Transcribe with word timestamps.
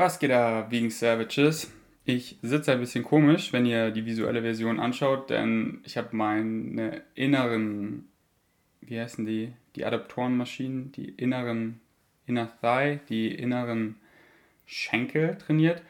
Was 0.00 0.18
geht 0.18 0.30
da, 0.30 0.70
Vegan 0.70 0.88
Savages? 0.88 1.70
Ich 2.06 2.38
sitze 2.40 2.72
ein 2.72 2.80
bisschen 2.80 3.04
komisch, 3.04 3.52
wenn 3.52 3.66
ihr 3.66 3.90
die 3.90 4.06
visuelle 4.06 4.40
Version 4.40 4.80
anschaut, 4.80 5.28
denn 5.28 5.80
ich 5.84 5.98
habe 5.98 6.16
meine 6.16 7.02
inneren, 7.14 8.08
wie 8.80 8.98
heißen 8.98 9.26
die, 9.26 9.52
die 9.76 9.84
Adaptorenmaschinen, 9.84 10.90
die 10.92 11.10
inneren 11.10 11.82
Inner 12.24 12.50
Thigh, 12.62 13.00
die 13.10 13.34
inneren 13.34 13.96
Schenkel 14.64 15.36
trainiert 15.36 15.82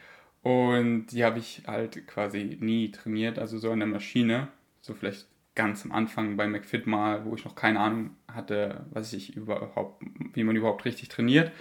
und 0.43 1.05
die 1.05 1.23
habe 1.23 1.39
ich 1.39 1.63
halt 1.65 2.05
quasi 2.05 2.57
nie 2.59 2.91
trainiert, 2.91 3.39
also 3.39 3.59
so 3.59 3.71
an 3.71 3.79
der 3.79 3.87
Maschine, 3.87 4.49
so 4.81 4.93
vielleicht 4.93 5.27
ganz 5.55 5.85
am 5.85 5.93
Anfang 5.93 6.35
bei 6.35 6.47
McFit 6.47 6.85
mal, 6.85 7.23
wo 7.23 7.35
ich 7.35 7.45
noch 7.45 7.55
keine 7.55 7.79
Ahnung 7.79 8.17
hatte, 8.27 8.85
was 8.91 9.13
ich 9.13 9.37
überhaupt, 9.37 10.03
wie 10.33 10.43
man 10.43 10.57
überhaupt 10.57 10.83
richtig 10.83 11.07
trainiert. 11.07 11.53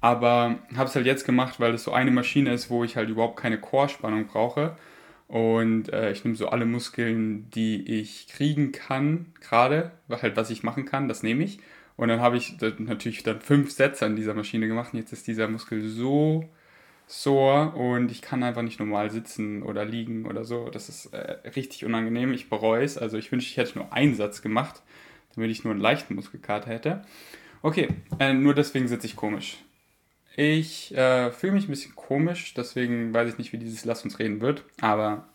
Aber 0.00 0.58
habe 0.76 0.88
es 0.88 0.94
halt 0.94 1.06
jetzt 1.06 1.24
gemacht, 1.26 1.60
weil 1.60 1.74
es 1.74 1.84
so 1.84 1.92
eine 1.92 2.10
Maschine 2.10 2.52
ist, 2.52 2.70
wo 2.70 2.84
ich 2.84 2.96
halt 2.96 3.10
überhaupt 3.10 3.38
keine 3.38 3.60
Core-Spannung 3.60 4.26
brauche. 4.26 4.76
Und 5.28 5.92
äh, 5.92 6.10
ich 6.10 6.24
nehme 6.24 6.36
so 6.36 6.48
alle 6.48 6.64
Muskeln, 6.64 7.50
die 7.50 8.00
ich 8.00 8.26
kriegen 8.28 8.72
kann, 8.72 9.26
gerade, 9.40 9.92
halt 10.10 10.36
was 10.36 10.50
ich 10.50 10.62
machen 10.62 10.86
kann, 10.86 11.06
das 11.06 11.22
nehme 11.22 11.44
ich. 11.44 11.60
Und 11.96 12.08
dann 12.08 12.20
habe 12.20 12.38
ich 12.38 12.56
natürlich 12.78 13.22
dann 13.22 13.40
fünf 13.40 13.70
Sätze 13.70 14.06
an 14.06 14.16
dieser 14.16 14.34
Maschine 14.34 14.66
gemacht. 14.66 14.92
Und 14.92 15.00
jetzt 15.00 15.12
ist 15.12 15.26
dieser 15.26 15.48
Muskel 15.48 15.86
so 15.86 16.48
sore 17.06 17.70
und 17.70 18.10
ich 18.10 18.22
kann 18.22 18.42
einfach 18.42 18.62
nicht 18.62 18.78
normal 18.78 19.10
sitzen 19.10 19.62
oder 19.62 19.84
liegen 19.84 20.26
oder 20.26 20.44
so. 20.44 20.70
Das 20.70 20.88
ist 20.88 21.06
äh, 21.12 21.48
richtig 21.54 21.84
unangenehm. 21.84 22.32
Ich 22.32 22.48
bereue 22.48 22.84
es. 22.84 22.96
Also 22.96 23.18
ich 23.18 23.30
wünschte, 23.30 23.50
ich 23.50 23.56
hätte 23.56 23.78
nur 23.78 23.92
einen 23.92 24.14
Satz 24.14 24.42
gemacht, 24.42 24.82
damit 25.34 25.50
ich 25.50 25.62
nur 25.62 25.72
einen 25.72 25.82
leichten 25.82 26.14
Muskelkater 26.14 26.70
hätte. 26.70 27.02
Okay, 27.62 27.88
äh, 28.18 28.32
nur 28.32 28.54
deswegen 28.54 28.88
sitze 28.88 29.06
ich 29.06 29.14
komisch. 29.14 29.58
Ich 30.42 30.96
äh, 30.96 31.30
fühle 31.32 31.52
mich 31.52 31.68
ein 31.68 31.70
bisschen 31.70 31.94
komisch, 31.94 32.54
deswegen 32.54 33.12
weiß 33.12 33.28
ich 33.28 33.36
nicht, 33.36 33.52
wie 33.52 33.58
dieses 33.58 33.84
Lass 33.84 34.04
uns 34.04 34.18
reden 34.18 34.40
wird, 34.40 34.64
aber 34.80 35.28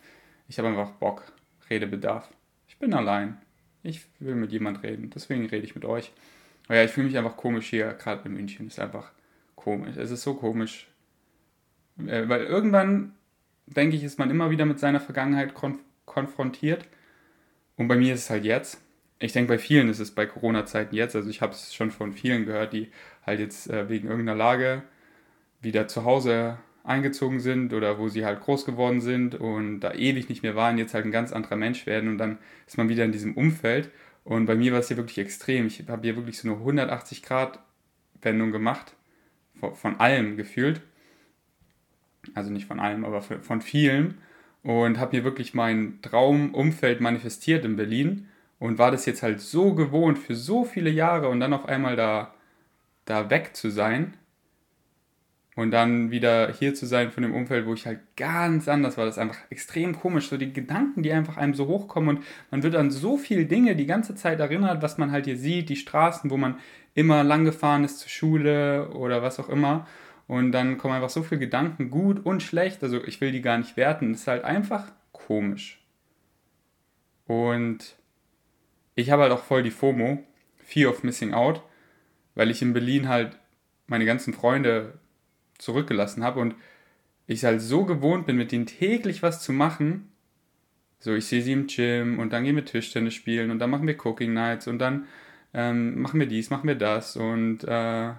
ich 0.48 0.58
habe 0.58 0.66
einfach 0.66 0.90
Bock, 0.90 1.22
Redebedarf. 1.70 2.28
Ich 2.66 2.76
bin 2.78 2.92
allein. 2.92 3.40
Ich 3.84 4.04
will 4.18 4.34
mit 4.34 4.50
jemand 4.50 4.82
reden, 4.82 5.10
deswegen 5.14 5.46
rede 5.46 5.64
ich 5.64 5.76
mit 5.76 5.84
euch. 5.84 6.10
Aber 6.66 6.78
ja, 6.78 6.82
ich 6.82 6.90
fühle 6.90 7.06
mich 7.06 7.16
einfach 7.16 7.36
komisch 7.36 7.68
hier, 7.68 7.92
gerade 7.92 8.22
in 8.24 8.34
München. 8.34 8.66
Ist 8.66 8.80
einfach 8.80 9.12
komisch. 9.54 9.96
Es 9.96 10.10
ist 10.10 10.24
so 10.24 10.34
komisch. 10.34 10.88
Äh, 12.04 12.28
weil 12.28 12.42
irgendwann, 12.42 13.14
denke 13.66 13.94
ich, 13.94 14.02
ist 14.02 14.18
man 14.18 14.28
immer 14.28 14.50
wieder 14.50 14.64
mit 14.64 14.80
seiner 14.80 14.98
Vergangenheit 14.98 15.54
konf 15.54 15.78
konfrontiert. 16.04 16.84
Und 17.76 17.86
bei 17.86 17.94
mir 17.94 18.14
ist 18.14 18.24
es 18.24 18.30
halt 18.30 18.44
jetzt. 18.44 18.82
Ich 19.20 19.32
denke, 19.32 19.52
bei 19.52 19.58
vielen 19.58 19.88
ist 19.88 20.00
es 20.00 20.10
bei 20.10 20.26
Corona-Zeiten 20.26 20.96
jetzt. 20.96 21.14
Also 21.14 21.30
ich 21.30 21.42
habe 21.42 21.52
es 21.52 21.72
schon 21.76 21.92
von 21.92 22.12
vielen 22.12 22.44
gehört, 22.44 22.72
die 22.72 22.90
halt 23.24 23.38
jetzt 23.38 23.70
äh, 23.70 23.88
wegen 23.88 24.08
irgendeiner 24.08 24.36
Lage 24.36 24.82
wieder 25.60 25.88
zu 25.88 26.04
Hause 26.04 26.58
eingezogen 26.86 27.40
sind 27.40 27.72
oder 27.72 27.98
wo 27.98 28.08
sie 28.08 28.24
halt 28.24 28.40
groß 28.40 28.64
geworden 28.64 29.00
sind 29.00 29.34
und 29.34 29.80
da 29.80 29.92
ewig 29.92 30.28
nicht 30.28 30.42
mehr 30.42 30.54
waren, 30.54 30.78
jetzt 30.78 30.94
halt 30.94 31.04
ein 31.04 31.10
ganz 31.10 31.32
anderer 31.32 31.56
Mensch 31.56 31.84
werden 31.86 32.08
und 32.08 32.18
dann 32.18 32.38
ist 32.66 32.78
man 32.78 32.88
wieder 32.88 33.04
in 33.04 33.12
diesem 33.12 33.34
Umfeld. 33.34 33.90
Und 34.24 34.46
bei 34.46 34.54
mir 34.54 34.72
war 34.72 34.80
es 34.80 34.88
hier 34.88 34.96
wirklich 34.96 35.18
extrem. 35.18 35.66
Ich 35.66 35.84
habe 35.88 36.02
hier 36.02 36.16
wirklich 36.16 36.38
so 36.38 36.48
eine 36.48 36.56
180 36.56 37.22
Grad 37.22 37.60
Wendung 38.22 38.50
gemacht, 38.50 38.94
von, 39.74 40.00
allem 40.00 40.36
gefühlt. 40.36 40.80
Also 42.34 42.50
nicht 42.50 42.66
von 42.66 42.80
allem, 42.80 43.04
aber 43.04 43.22
von, 43.22 43.60
vielem. 43.60 44.14
Und 44.62 44.98
habe 44.98 45.12
hier 45.12 45.24
wirklich 45.24 45.54
mein 45.54 46.00
Traumumfeld 46.02 47.00
manifestiert 47.00 47.64
in 47.64 47.76
Berlin 47.76 48.28
und 48.58 48.78
war 48.78 48.90
das 48.90 49.06
jetzt 49.06 49.22
halt 49.22 49.40
so 49.40 49.74
gewohnt 49.74 50.18
für 50.18 50.34
so 50.34 50.64
viele 50.64 50.90
Jahre 50.90 51.28
und 51.28 51.38
dann 51.38 51.52
auf 51.52 51.66
einmal 51.66 51.94
da, 51.94 52.34
da 53.04 53.30
weg 53.30 53.54
zu 53.54 53.70
sein 53.70 54.14
und 55.56 55.70
dann 55.70 56.10
wieder 56.10 56.52
hier 56.52 56.74
zu 56.74 56.86
sein 56.86 57.10
von 57.10 57.22
dem 57.22 57.34
Umfeld, 57.34 57.66
wo 57.66 57.72
ich 57.72 57.86
halt 57.86 58.00
ganz 58.16 58.68
anders 58.68 58.98
war. 58.98 59.06
Das 59.06 59.16
ist 59.16 59.22
einfach 59.22 59.38
extrem 59.48 59.98
komisch. 59.98 60.28
So 60.28 60.36
die 60.36 60.52
Gedanken, 60.52 61.02
die 61.02 61.12
einfach 61.12 61.38
einem 61.38 61.54
so 61.54 61.66
hochkommen 61.66 62.18
und 62.18 62.24
man 62.50 62.62
wird 62.62 62.76
an 62.76 62.90
so 62.90 63.16
viele 63.16 63.46
Dinge 63.46 63.74
die 63.74 63.86
ganze 63.86 64.14
Zeit 64.14 64.38
erinnert, 64.38 64.82
was 64.82 64.98
man 64.98 65.10
halt 65.10 65.24
hier 65.24 65.38
sieht, 65.38 65.70
die 65.70 65.76
Straßen, 65.76 66.30
wo 66.30 66.36
man 66.36 66.58
immer 66.94 67.24
lang 67.24 67.44
gefahren 67.46 67.84
ist 67.84 68.00
zur 68.00 68.10
Schule 68.10 68.90
oder 68.90 69.22
was 69.22 69.40
auch 69.40 69.48
immer. 69.48 69.86
Und 70.28 70.52
dann 70.52 70.76
kommen 70.76 70.94
einfach 70.94 71.08
so 71.08 71.22
viele 71.22 71.40
Gedanken, 71.40 71.90
gut 71.90 72.24
und 72.24 72.42
schlecht. 72.42 72.82
Also 72.82 73.02
ich 73.02 73.22
will 73.22 73.32
die 73.32 73.42
gar 73.42 73.56
nicht 73.56 73.78
werten. 73.78 74.12
Das 74.12 74.22
ist 74.22 74.28
halt 74.28 74.44
einfach 74.44 74.92
komisch. 75.12 75.82
Und 77.26 77.96
ich 78.94 79.10
habe 79.10 79.22
halt 79.22 79.32
auch 79.32 79.42
voll 79.42 79.62
die 79.62 79.70
FOMO, 79.70 80.22
Fear 80.58 80.90
of 80.90 81.02
Missing 81.02 81.32
Out, 81.32 81.62
weil 82.34 82.50
ich 82.50 82.60
in 82.60 82.74
Berlin 82.74 83.08
halt 83.08 83.38
meine 83.86 84.04
ganzen 84.04 84.34
Freunde 84.34 84.98
zurückgelassen 85.58 86.22
habe 86.24 86.40
und 86.40 86.54
ich 87.26 87.44
halt 87.44 87.60
so 87.60 87.84
gewohnt 87.84 88.26
bin, 88.26 88.36
mit 88.36 88.52
denen 88.52 88.66
täglich 88.66 89.22
was 89.22 89.42
zu 89.42 89.52
machen. 89.52 90.12
So, 90.98 91.14
ich 91.14 91.26
sehe 91.26 91.42
sie 91.42 91.52
im 91.52 91.66
Gym 91.66 92.18
und 92.18 92.32
dann 92.32 92.44
gehen 92.44 92.56
wir 92.56 92.64
Tischtennis 92.64 93.14
spielen 93.14 93.50
und 93.50 93.58
dann 93.58 93.70
machen 93.70 93.86
wir 93.86 93.96
Cooking 94.04 94.32
Nights 94.32 94.66
und 94.68 94.78
dann 94.78 95.06
ähm, 95.54 96.00
machen 96.00 96.20
wir 96.20 96.26
dies, 96.26 96.50
machen 96.50 96.68
wir 96.68 96.74
das 96.74 97.16
und, 97.16 97.64
äh, 97.64 98.12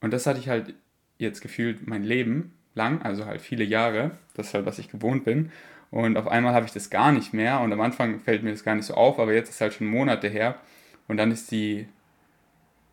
und 0.00 0.12
das 0.12 0.26
hatte 0.26 0.40
ich 0.40 0.48
halt 0.48 0.74
jetzt 1.18 1.40
gefühlt 1.40 1.86
mein 1.86 2.02
Leben 2.02 2.54
lang, 2.74 3.02
also 3.02 3.26
halt 3.26 3.40
viele 3.40 3.64
Jahre. 3.64 4.12
Das 4.34 4.48
ist 4.48 4.54
halt, 4.54 4.66
was 4.66 4.78
ich 4.78 4.90
gewohnt 4.90 5.24
bin. 5.24 5.52
Und 5.90 6.16
auf 6.16 6.26
einmal 6.26 6.54
habe 6.54 6.66
ich 6.66 6.72
das 6.72 6.90
gar 6.90 7.12
nicht 7.12 7.34
mehr 7.34 7.60
und 7.60 7.72
am 7.72 7.80
Anfang 7.80 8.18
fällt 8.20 8.42
mir 8.42 8.50
das 8.50 8.64
gar 8.64 8.74
nicht 8.74 8.86
so 8.86 8.94
auf, 8.94 9.18
aber 9.18 9.34
jetzt 9.34 9.50
ist 9.50 9.60
halt 9.60 9.74
schon 9.74 9.86
Monate 9.86 10.28
her 10.28 10.56
und 11.06 11.18
dann 11.18 11.30
ist 11.30 11.50
die 11.50 11.86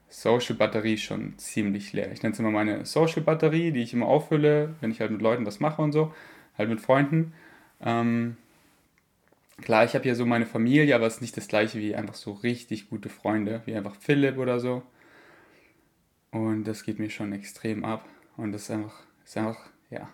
Social-Batterie 0.10 0.98
schon 0.98 1.38
ziemlich 1.38 1.94
leer. 1.94 2.12
Ich 2.12 2.24
nenne 2.24 2.34
es 2.34 2.40
immer 2.40 2.52
meine 2.52 2.86
Social-Batterie, 2.86 3.72
die 3.72 3.82
ich 3.82 3.94
immer 3.94 4.08
auffülle, 4.08 4.76
wenn 4.82 4.92
ich 4.92 5.00
halt 5.00 5.12
mit 5.12 5.22
Leuten 5.22 5.46
was 5.46 5.60
mache 5.60 5.82
und 5.82 5.92
so, 5.92 6.14
halt 6.58 6.70
mit 6.70 6.82
Freunden. 6.82 7.34
Ähm, 7.82 8.38
klar, 9.62 9.86
ich 9.86 9.94
habe 9.94 10.04
hier 10.04 10.16
so 10.16 10.26
meine 10.26 10.46
Familie, 10.48 10.96
aber 10.96 11.06
es 11.06 11.16
ist 11.16 11.22
nicht 11.22 11.38
das 11.38 11.48
gleiche 11.48 11.80
wie 11.80 11.96
einfach 11.96 12.16
so 12.16 12.34
richtig 12.34 12.90
gute 12.90 13.10
Freunde, 13.10 13.62
wie 13.66 13.76
einfach 13.76 13.96
Philipp 13.96 14.38
oder 14.38 14.60
so. 14.60 14.82
Und 16.32 16.64
das 16.66 16.84
geht 16.84 17.00
mir 17.00 17.10
schon 17.10 17.32
extrem 17.34 17.86
ab. 17.86 18.06
Und 18.36 18.52
das 18.52 18.64
ist 18.64 18.72
einfach, 18.72 19.04
ist 19.24 19.38
einfach, 19.38 19.70
ja. 19.90 20.10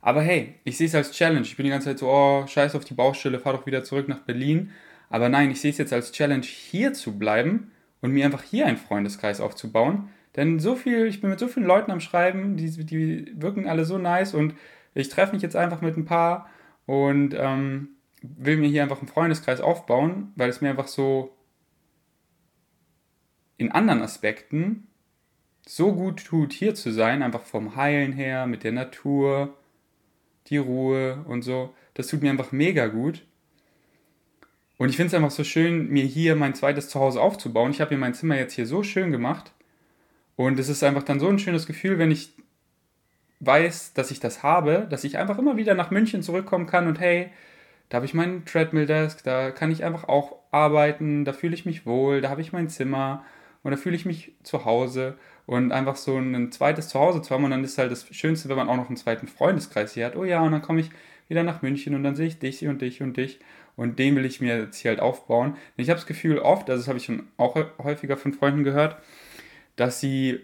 Aber 0.00 0.22
hey, 0.22 0.54
ich 0.64 0.76
sehe 0.76 0.86
es 0.86 0.94
als 0.94 1.12
Challenge. 1.12 1.42
Ich 1.42 1.56
bin 1.56 1.64
die 1.64 1.70
ganze 1.70 1.88
Zeit 1.88 1.98
so, 1.98 2.08
oh, 2.08 2.46
scheiß 2.46 2.74
auf 2.74 2.84
die 2.84 2.94
Baustelle, 2.94 3.38
fahr 3.38 3.52
doch 3.52 3.66
wieder 3.66 3.84
zurück 3.84 4.08
nach 4.08 4.20
Berlin. 4.20 4.72
Aber 5.08 5.28
nein, 5.28 5.50
ich 5.50 5.60
sehe 5.60 5.70
es 5.70 5.78
jetzt 5.78 5.92
als 5.92 6.12
Challenge, 6.12 6.44
hier 6.44 6.94
zu 6.94 7.18
bleiben 7.18 7.70
und 8.00 8.12
mir 8.12 8.24
einfach 8.24 8.42
hier 8.42 8.66
einen 8.66 8.76
Freundeskreis 8.76 9.40
aufzubauen. 9.40 10.08
Denn 10.36 10.58
so 10.60 10.76
viel, 10.76 11.06
ich 11.06 11.20
bin 11.20 11.30
mit 11.30 11.38
so 11.38 11.48
vielen 11.48 11.66
Leuten 11.66 11.90
am 11.90 12.00
Schreiben, 12.00 12.56
die, 12.56 12.70
die 12.84 13.32
wirken 13.36 13.68
alle 13.68 13.84
so 13.84 13.98
nice 13.98 14.34
und 14.34 14.54
ich 14.94 15.08
treffe 15.08 15.34
mich 15.34 15.42
jetzt 15.42 15.56
einfach 15.56 15.80
mit 15.80 15.96
ein 15.96 16.04
paar 16.04 16.48
und 16.86 17.34
ähm, 17.34 17.88
will 18.22 18.56
mir 18.56 18.68
hier 18.68 18.82
einfach 18.82 18.98
einen 18.98 19.08
Freundeskreis 19.08 19.60
aufbauen, 19.60 20.32
weil 20.36 20.48
es 20.48 20.60
mir 20.60 20.70
einfach 20.70 20.88
so 20.88 21.36
in 23.56 23.72
anderen 23.72 24.02
Aspekten 24.02 24.86
so 25.66 25.94
gut 25.94 26.24
tut, 26.24 26.52
hier 26.52 26.74
zu 26.74 26.92
sein, 26.92 27.22
einfach 27.22 27.42
vom 27.42 27.76
Heilen 27.76 28.12
her, 28.12 28.46
mit 28.46 28.64
der 28.64 28.72
Natur, 28.72 29.56
die 30.46 30.56
Ruhe 30.56 31.24
und 31.26 31.42
so. 31.42 31.74
Das 31.94 32.08
tut 32.08 32.22
mir 32.22 32.30
einfach 32.30 32.52
mega 32.52 32.86
gut. 32.86 33.26
Und 34.80 34.88
ich 34.88 34.96
finde 34.96 35.08
es 35.08 35.14
einfach 35.14 35.30
so 35.30 35.44
schön, 35.44 35.90
mir 35.90 36.04
hier 36.04 36.36
mein 36.36 36.54
zweites 36.54 36.88
Zuhause 36.88 37.20
aufzubauen. 37.20 37.70
Ich 37.70 37.82
habe 37.82 37.94
mir 37.94 38.00
mein 38.00 38.14
Zimmer 38.14 38.38
jetzt 38.38 38.54
hier 38.54 38.64
so 38.64 38.82
schön 38.82 39.12
gemacht. 39.12 39.52
Und 40.36 40.58
es 40.58 40.70
ist 40.70 40.82
einfach 40.82 41.02
dann 41.02 41.20
so 41.20 41.28
ein 41.28 41.38
schönes 41.38 41.66
Gefühl, 41.66 41.98
wenn 41.98 42.10
ich 42.10 42.32
weiß, 43.40 43.92
dass 43.92 44.10
ich 44.10 44.20
das 44.20 44.42
habe, 44.42 44.86
dass 44.88 45.04
ich 45.04 45.18
einfach 45.18 45.36
immer 45.36 45.58
wieder 45.58 45.74
nach 45.74 45.90
München 45.90 46.22
zurückkommen 46.22 46.66
kann 46.66 46.86
und 46.86 46.98
hey, 46.98 47.28
da 47.90 47.96
habe 47.96 48.06
ich 48.06 48.14
meinen 48.14 48.46
Treadmill-Desk, 48.46 49.22
da 49.22 49.50
kann 49.50 49.70
ich 49.70 49.84
einfach 49.84 50.04
auch 50.08 50.36
arbeiten, 50.50 51.26
da 51.26 51.34
fühle 51.34 51.52
ich 51.52 51.66
mich 51.66 51.84
wohl, 51.84 52.22
da 52.22 52.30
habe 52.30 52.40
ich 52.40 52.54
mein 52.54 52.70
Zimmer 52.70 53.22
und 53.62 53.72
da 53.72 53.76
fühle 53.76 53.96
ich 53.96 54.06
mich 54.06 54.32
zu 54.44 54.64
Hause 54.64 55.18
und 55.44 55.72
einfach 55.72 55.96
so 55.96 56.16
ein 56.16 56.52
zweites 56.52 56.88
Zuhause 56.88 57.20
zu 57.20 57.34
haben 57.34 57.44
und 57.44 57.50
dann 57.50 57.64
ist 57.64 57.76
halt 57.76 57.92
das 57.92 58.06
Schönste, 58.16 58.48
wenn 58.48 58.56
man 58.56 58.70
auch 58.70 58.76
noch 58.76 58.88
einen 58.88 58.96
zweiten 58.96 59.28
Freundeskreis 59.28 59.92
hier 59.92 60.06
hat. 60.06 60.16
Oh 60.16 60.24
ja, 60.24 60.40
und 60.40 60.52
dann 60.52 60.62
komme 60.62 60.80
ich 60.80 60.90
wieder 61.30 61.42
nach 61.42 61.62
München 61.62 61.94
und 61.94 62.02
dann 62.02 62.16
sehe 62.16 62.26
ich 62.26 62.38
dich 62.38 62.66
und 62.66 62.82
dich 62.82 63.02
und 63.02 63.16
dich 63.16 63.38
und 63.76 63.98
den 63.98 64.16
will 64.16 64.26
ich 64.26 64.40
mir 64.40 64.58
jetzt 64.58 64.78
hier 64.78 64.90
halt 64.90 65.00
aufbauen. 65.00 65.56
ich 65.76 65.88
habe 65.88 65.98
das 65.98 66.06
Gefühl 66.06 66.38
oft, 66.38 66.68
also 66.68 66.80
das 66.80 66.88
habe 66.88 66.98
ich 66.98 67.04
schon 67.04 67.28
auch 67.38 67.56
häufiger 67.78 68.16
von 68.16 68.34
Freunden 68.34 68.64
gehört, 68.64 68.96
dass 69.76 70.00
sie 70.00 70.40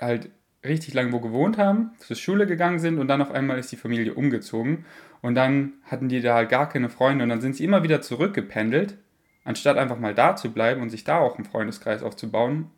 halt 0.00 0.30
richtig 0.64 0.94
lange 0.94 1.12
wo 1.12 1.20
gewohnt 1.20 1.58
haben, 1.58 1.90
zur 1.98 2.16
Schule 2.16 2.46
gegangen 2.46 2.78
sind 2.78 2.98
und 2.98 3.06
dann 3.06 3.22
auf 3.22 3.30
einmal 3.30 3.58
ist 3.58 3.70
die 3.70 3.76
Familie 3.76 4.14
umgezogen 4.14 4.86
und 5.20 5.34
dann 5.34 5.74
hatten 5.84 6.08
die 6.08 6.22
da 6.22 6.34
halt 6.34 6.48
gar 6.48 6.68
keine 6.68 6.88
Freunde 6.88 7.22
und 7.22 7.28
dann 7.28 7.42
sind 7.42 7.54
sie 7.54 7.64
immer 7.64 7.82
wieder 7.82 8.00
zurückgependelt, 8.00 8.96
anstatt 9.44 9.76
einfach 9.76 9.98
mal 9.98 10.14
da 10.14 10.34
zu 10.34 10.52
bleiben 10.52 10.80
und 10.80 10.88
sich 10.88 11.04
da 11.04 11.18
auch 11.18 11.36
einen 11.36 11.44
Freundeskreis 11.44 12.02
aufzubauen. 12.02 12.70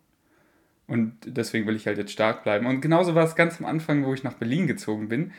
Und 0.85 1.17
deswegen 1.25 1.67
will 1.67 1.75
ich 1.75 1.85
halt 1.85 1.97
jetzt 1.97 2.13
stark 2.13 2.43
bleiben. 2.43 2.65
Und 2.65 2.79
genauso 2.79 3.13
war 3.13 3.25
es 3.25 3.35
ganz 3.35 3.59
am 3.59 3.65
Anfang, 3.65 4.05
wo 4.05 4.13
ich 4.13 4.23
nach 4.23 4.35
Berlin 4.35 4.67
gezogen 4.67 5.09
bin 5.09 5.33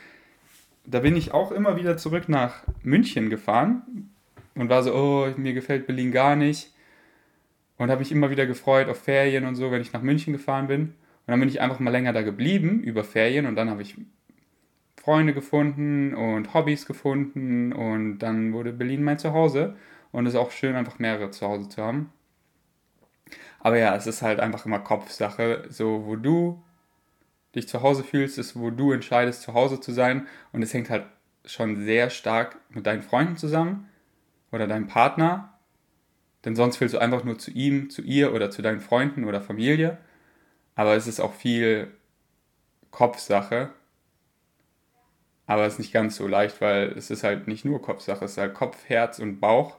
da 0.85 0.99
bin 0.99 1.15
ich 1.15 1.33
auch 1.33 1.51
immer 1.51 1.77
wieder 1.77 1.97
zurück 1.97 2.29
nach 2.29 2.63
München 2.83 3.29
gefahren 3.29 4.11
und 4.55 4.69
war 4.69 4.83
so, 4.83 4.93
oh, 4.93 5.27
mir 5.37 5.53
gefällt 5.53 5.87
Berlin 5.87 6.11
gar 6.11 6.35
nicht. 6.35 6.73
Und 7.77 7.89
habe 7.89 7.99
mich 7.99 8.11
immer 8.11 8.29
wieder 8.29 8.45
gefreut 8.45 8.89
auf 8.89 9.01
Ferien 9.01 9.45
und 9.45 9.55
so, 9.55 9.71
wenn 9.71 9.81
ich 9.81 9.93
nach 9.93 10.01
München 10.01 10.33
gefahren 10.33 10.67
bin. 10.67 10.81
Und 10.81 10.93
dann 11.27 11.39
bin 11.39 11.47
ich 11.47 11.61
einfach 11.61 11.79
mal 11.79 11.91
länger 11.91 12.11
da 12.11 12.23
geblieben 12.23 12.81
über 12.81 13.03
Ferien 13.03 13.45
und 13.45 13.55
dann 13.55 13.69
habe 13.69 13.81
ich 13.81 13.95
Freunde 15.01 15.33
gefunden 15.33 16.13
und 16.13 16.53
Hobbys 16.53 16.85
gefunden 16.85 17.71
und 17.71 18.19
dann 18.19 18.51
wurde 18.51 18.73
Berlin 18.73 19.03
mein 19.03 19.17
Zuhause 19.17 19.75
und 20.11 20.25
es 20.25 20.33
ist 20.33 20.39
auch 20.39 20.51
schön, 20.51 20.75
einfach 20.75 20.99
mehrere 20.99 21.31
zu 21.31 21.47
Hause 21.47 21.69
zu 21.69 21.81
haben. 21.81 22.11
Aber 23.59 23.77
ja, 23.77 23.95
es 23.95 24.07
ist 24.07 24.21
halt 24.21 24.39
einfach 24.39 24.65
immer 24.65 24.79
Kopfsache, 24.79 25.65
so 25.69 26.05
wo 26.05 26.15
du 26.15 26.61
dich 27.55 27.67
zu 27.67 27.81
Hause 27.81 28.03
fühlst, 28.03 28.37
ist, 28.37 28.55
wo 28.55 28.69
du 28.69 28.91
entscheidest, 28.91 29.41
zu 29.41 29.53
Hause 29.53 29.79
zu 29.79 29.91
sein 29.91 30.27
und 30.51 30.61
es 30.61 30.73
hängt 30.73 30.89
halt 30.89 31.05
schon 31.45 31.83
sehr 31.83 32.09
stark 32.09 32.57
mit 32.69 32.85
deinen 32.85 33.01
Freunden 33.01 33.37
zusammen 33.37 33.89
oder 34.51 34.67
deinem 34.67 34.87
Partner, 34.87 35.59
denn 36.45 36.55
sonst 36.55 36.79
willst 36.79 36.93
du 36.93 36.99
einfach 36.99 37.23
nur 37.23 37.37
zu 37.37 37.51
ihm, 37.51 37.89
zu 37.89 38.01
ihr 38.01 38.33
oder 38.33 38.49
zu 38.49 38.61
deinen 38.61 38.79
Freunden 38.79 39.25
oder 39.25 39.41
Familie. 39.41 39.97
Aber 40.75 40.95
es 40.95 41.07
ist 41.07 41.19
auch 41.19 41.33
viel 41.33 41.91
Kopfsache. 42.91 43.71
Aber 45.45 45.65
es 45.65 45.73
ist 45.73 45.79
nicht 45.79 45.91
ganz 45.91 46.15
so 46.15 46.27
leicht, 46.27 46.61
weil 46.61 46.89
es 46.89 47.09
ist 47.09 47.23
halt 47.23 47.47
nicht 47.47 47.65
nur 47.65 47.81
Kopfsache, 47.81 48.23
es 48.23 48.31
ist 48.31 48.37
halt 48.37 48.53
Kopf, 48.53 48.77
Herz 48.87 49.19
und 49.19 49.39
Bauch 49.39 49.77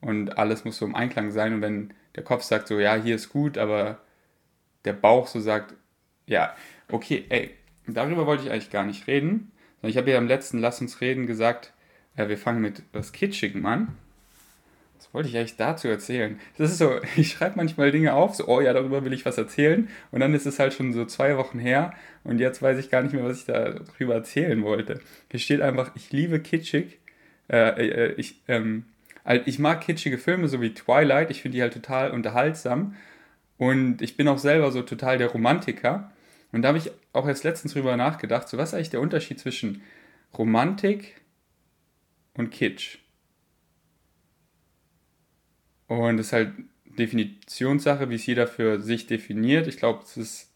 und 0.00 0.38
alles 0.38 0.64
muss 0.64 0.78
so 0.78 0.86
im 0.86 0.94
Einklang 0.94 1.30
sein. 1.30 1.54
Und 1.54 1.62
wenn 1.62 1.94
der 2.16 2.24
Kopf 2.24 2.42
sagt 2.42 2.68
so, 2.68 2.80
ja, 2.80 2.94
hier 2.96 3.14
ist 3.14 3.28
gut, 3.28 3.58
aber 3.58 4.00
der 4.84 4.94
Bauch 4.94 5.26
so 5.26 5.38
sagt, 5.38 5.74
ja, 6.26 6.54
okay, 6.92 7.24
ey, 7.28 7.50
darüber 7.86 8.26
wollte 8.26 8.44
ich 8.44 8.50
eigentlich 8.50 8.70
gar 8.70 8.84
nicht 8.84 9.06
reden. 9.06 9.52
Ich 9.82 9.96
habe 9.96 10.10
ja 10.10 10.18
im 10.18 10.26
letzten 10.26 10.58
Lass 10.58 10.80
uns 10.80 11.00
reden 11.00 11.26
gesagt, 11.26 11.72
äh, 12.16 12.28
wir 12.28 12.38
fangen 12.38 12.60
mit 12.60 12.82
was 12.92 13.12
Kitschigem 13.12 13.64
an. 13.66 13.96
Was 14.98 15.14
wollte 15.14 15.30
ich 15.30 15.36
eigentlich 15.36 15.56
dazu 15.56 15.88
erzählen? 15.88 16.38
Das 16.58 16.70
ist 16.70 16.78
so, 16.78 17.00
ich 17.16 17.30
schreibe 17.30 17.56
manchmal 17.56 17.90
Dinge 17.90 18.14
auf, 18.14 18.34
so, 18.34 18.46
oh 18.46 18.60
ja, 18.60 18.72
darüber 18.72 19.04
will 19.04 19.12
ich 19.12 19.24
was 19.24 19.38
erzählen. 19.38 19.88
Und 20.10 20.20
dann 20.20 20.34
ist 20.34 20.46
es 20.46 20.58
halt 20.58 20.74
schon 20.74 20.92
so 20.92 21.04
zwei 21.06 21.36
Wochen 21.36 21.58
her 21.58 21.94
und 22.24 22.38
jetzt 22.38 22.60
weiß 22.60 22.78
ich 22.78 22.90
gar 22.90 23.02
nicht 23.02 23.14
mehr, 23.14 23.24
was 23.24 23.38
ich 23.38 23.46
darüber 23.46 24.14
erzählen 24.14 24.62
wollte. 24.62 25.00
Hier 25.30 25.40
steht 25.40 25.62
einfach, 25.62 25.92
ich 25.96 26.12
liebe 26.12 26.40
kitschig. 26.40 26.98
Äh, 27.48 27.88
äh, 27.88 28.14
ich, 28.16 28.42
ähm, 28.46 28.84
also 29.24 29.42
ich 29.46 29.58
mag 29.58 29.80
kitschige 29.80 30.18
Filme, 30.18 30.48
so 30.48 30.60
wie 30.60 30.74
Twilight. 30.74 31.30
Ich 31.30 31.42
finde 31.42 31.56
die 31.56 31.62
halt 31.62 31.72
total 31.72 32.10
unterhaltsam. 32.10 32.94
Und 33.56 34.02
ich 34.02 34.16
bin 34.16 34.28
auch 34.28 34.38
selber 34.38 34.70
so 34.70 34.82
total 34.82 35.18
der 35.18 35.28
Romantiker. 35.28 36.10
Und 36.52 36.62
da 36.62 36.68
habe 36.68 36.78
ich 36.78 36.90
auch 37.12 37.26
erst 37.26 37.44
letztens 37.44 37.72
drüber 37.72 37.96
nachgedacht, 37.96 38.48
so 38.48 38.58
was 38.58 38.70
ist 38.70 38.74
eigentlich 38.74 38.90
der 38.90 39.00
Unterschied 39.00 39.38
zwischen 39.38 39.82
Romantik 40.36 41.20
und 42.34 42.50
Kitsch? 42.50 42.98
Und 45.86 46.16
das 46.18 46.26
ist 46.26 46.32
halt 46.32 46.52
Definitionssache, 46.84 48.10
wie 48.10 48.14
es 48.14 48.26
jeder 48.26 48.46
für 48.46 48.80
sich 48.80 49.06
definiert. 49.06 49.66
Ich 49.66 49.76
glaube, 49.76 50.02
es 50.04 50.16
ist 50.16 50.52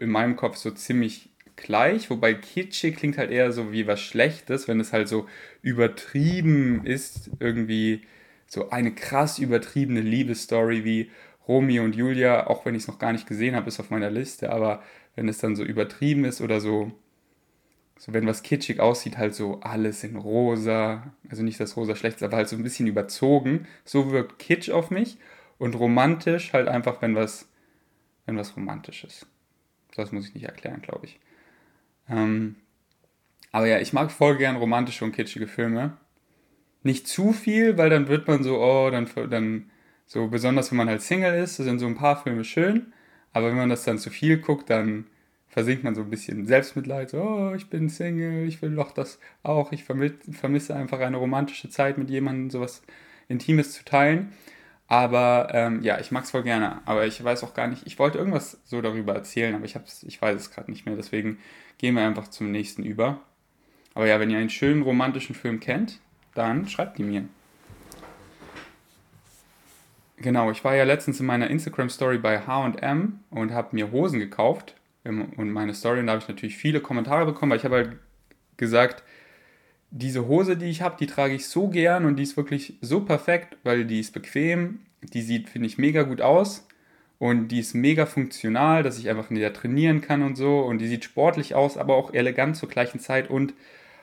in 0.00 0.10
meinem 0.10 0.36
Kopf 0.36 0.56
so 0.56 0.70
ziemlich 0.70 1.30
gleich, 1.56 2.10
wobei 2.10 2.34
kitschig 2.34 2.96
klingt 2.96 3.18
halt 3.18 3.30
eher 3.30 3.52
so 3.52 3.72
wie 3.72 3.86
was 3.86 4.00
Schlechtes, 4.00 4.68
wenn 4.68 4.80
es 4.80 4.92
halt 4.92 5.08
so 5.08 5.26
übertrieben 5.62 6.84
ist, 6.84 7.30
irgendwie 7.40 8.02
so 8.46 8.70
eine 8.70 8.94
krass 8.94 9.38
übertriebene 9.38 10.00
Liebesstory 10.00 10.84
wie 10.84 11.10
Romeo 11.48 11.84
und 11.84 11.94
Julia, 11.94 12.46
auch 12.46 12.64
wenn 12.64 12.74
ich 12.74 12.82
es 12.82 12.88
noch 12.88 12.98
gar 12.98 13.12
nicht 13.12 13.26
gesehen 13.26 13.54
habe, 13.54 13.68
ist 13.68 13.80
auf 13.80 13.90
meiner 13.90 14.10
Liste, 14.10 14.50
aber 14.50 14.82
wenn 15.14 15.28
es 15.28 15.38
dann 15.38 15.56
so 15.56 15.64
übertrieben 15.64 16.24
ist 16.24 16.40
oder 16.40 16.60
so, 16.60 16.92
so 17.98 18.12
wenn 18.12 18.26
was 18.26 18.42
kitschig 18.42 18.80
aussieht, 18.80 19.16
halt 19.16 19.34
so 19.34 19.60
alles 19.60 20.04
in 20.04 20.16
rosa, 20.16 21.12
also 21.28 21.42
nicht 21.42 21.60
das 21.60 21.76
rosa 21.76 21.96
schlecht 21.96 22.22
aber 22.22 22.36
halt 22.36 22.48
so 22.48 22.56
ein 22.56 22.62
bisschen 22.62 22.86
überzogen, 22.86 23.66
so 23.84 24.10
wirkt 24.10 24.38
Kitsch 24.38 24.70
auf 24.70 24.90
mich 24.90 25.18
und 25.58 25.74
romantisch 25.74 26.52
halt 26.52 26.68
einfach, 26.68 27.00
wenn 27.00 27.14
was, 27.14 27.48
wenn 28.26 28.36
was 28.36 28.56
romantisch 28.56 29.04
ist. 29.04 29.26
Das 29.94 30.12
muss 30.12 30.28
ich 30.28 30.34
nicht 30.34 30.44
erklären, 30.44 30.82
glaube 30.82 31.06
ich. 31.06 31.18
Ähm, 32.08 32.56
aber 33.52 33.66
ja, 33.66 33.78
ich 33.78 33.92
mag 33.92 34.10
voll 34.10 34.36
gern 34.36 34.56
romantische 34.56 35.04
und 35.04 35.12
kitschige 35.12 35.46
Filme. 35.46 35.96
Nicht 36.82 37.08
zu 37.08 37.32
viel, 37.32 37.78
weil 37.78 37.88
dann 37.88 38.08
wird 38.08 38.28
man 38.28 38.42
so, 38.42 38.60
oh, 38.60 38.90
dann, 38.90 39.08
dann 39.30 39.70
so 40.06 40.28
besonders 40.28 40.70
wenn 40.70 40.78
man 40.78 40.88
halt 40.88 41.02
Single 41.02 41.34
ist, 41.34 41.56
sind 41.56 41.78
so 41.78 41.86
ein 41.86 41.96
paar 41.96 42.22
Filme 42.22 42.44
schön, 42.44 42.92
aber 43.32 43.48
wenn 43.48 43.56
man 43.56 43.68
das 43.68 43.84
dann 43.84 43.98
zu 43.98 44.10
viel 44.10 44.38
guckt, 44.38 44.70
dann 44.70 45.06
versinkt 45.48 45.84
man 45.84 45.94
so 45.94 46.02
ein 46.02 46.10
bisschen 46.10 46.46
Selbstmitleid, 46.46 47.10
so, 47.10 47.20
oh, 47.20 47.54
ich 47.54 47.68
bin 47.70 47.88
Single, 47.88 48.46
ich 48.46 48.60
will 48.62 48.74
doch 48.74 48.92
das 48.92 49.18
auch, 49.42 49.72
ich 49.72 49.84
vermisse 49.84 50.74
einfach 50.74 51.00
eine 51.00 51.16
romantische 51.16 51.70
Zeit 51.70 51.98
mit 51.98 52.10
jemandem, 52.10 52.50
sowas 52.50 52.82
Intimes 53.28 53.72
zu 53.72 53.84
teilen. 53.84 54.32
Aber 54.88 55.48
ähm, 55.52 55.82
ja, 55.82 55.98
ich 55.98 56.12
mag 56.12 56.24
es 56.24 56.30
voll 56.30 56.44
gerne. 56.44 56.80
Aber 56.84 57.06
ich 57.06 57.22
weiß 57.22 57.42
auch 57.42 57.54
gar 57.54 57.66
nicht, 57.66 57.86
ich 57.86 57.98
wollte 57.98 58.18
irgendwas 58.18 58.60
so 58.64 58.80
darüber 58.80 59.14
erzählen, 59.14 59.54
aber 59.54 59.64
ich, 59.64 59.74
hab's, 59.74 60.04
ich 60.04 60.20
weiß 60.20 60.36
es 60.36 60.50
gerade 60.50 60.70
nicht 60.70 60.86
mehr. 60.86 60.94
Deswegen 60.94 61.38
gehen 61.78 61.94
wir 61.94 62.06
einfach 62.06 62.28
zum 62.28 62.52
nächsten 62.52 62.84
über. 62.84 63.20
Aber 63.94 64.06
ja, 64.06 64.20
wenn 64.20 64.30
ihr 64.30 64.38
einen 64.38 64.50
schönen 64.50 64.82
romantischen 64.82 65.34
Film 65.34 65.58
kennt, 65.58 66.00
dann 66.34 66.68
schreibt 66.68 66.98
die 66.98 67.02
mir. 67.02 67.24
Genau, 70.18 70.50
ich 70.50 70.64
war 70.64 70.74
ja 70.74 70.84
letztens 70.84 71.20
in 71.20 71.26
meiner 71.26 71.50
Instagram-Story 71.50 72.18
bei 72.18 72.40
HM 72.40 73.20
und 73.30 73.52
habe 73.52 73.76
mir 73.76 73.92
Hosen 73.92 74.18
gekauft. 74.18 74.74
Und 75.04 75.52
meine 75.52 75.74
Story, 75.74 76.00
und 76.00 76.06
da 76.06 76.14
habe 76.14 76.22
ich 76.22 76.28
natürlich 76.28 76.56
viele 76.56 76.80
Kommentare 76.80 77.26
bekommen, 77.26 77.50
weil 77.50 77.58
ich 77.58 77.64
habe 77.64 77.76
halt 77.76 77.96
gesagt, 78.56 79.04
diese 79.90 80.26
Hose, 80.26 80.56
die 80.56 80.66
ich 80.66 80.82
habe, 80.82 80.96
die 80.98 81.06
trage 81.06 81.34
ich 81.34 81.46
so 81.46 81.68
gern 81.68 82.04
und 82.06 82.16
die 82.16 82.24
ist 82.24 82.36
wirklich 82.36 82.74
so 82.80 83.00
perfekt, 83.00 83.56
weil 83.62 83.84
die 83.84 84.00
ist 84.00 84.12
bequem, 84.12 84.80
die 85.02 85.22
sieht, 85.22 85.48
finde 85.48 85.68
ich, 85.68 85.78
mega 85.78 86.02
gut 86.02 86.20
aus 86.20 86.66
und 87.18 87.48
die 87.48 87.60
ist 87.60 87.74
mega 87.74 88.04
funktional, 88.04 88.82
dass 88.82 88.98
ich 88.98 89.08
einfach 89.08 89.30
in 89.30 89.36
der 89.36 89.52
trainieren 89.52 90.00
kann 90.00 90.22
und 90.22 90.36
so 90.36 90.60
und 90.60 90.78
die 90.78 90.88
sieht 90.88 91.04
sportlich 91.04 91.54
aus, 91.54 91.76
aber 91.76 91.94
auch 91.94 92.12
elegant 92.12 92.56
zur 92.56 92.68
gleichen 92.68 92.98
Zeit 92.98 93.30
und 93.30 93.54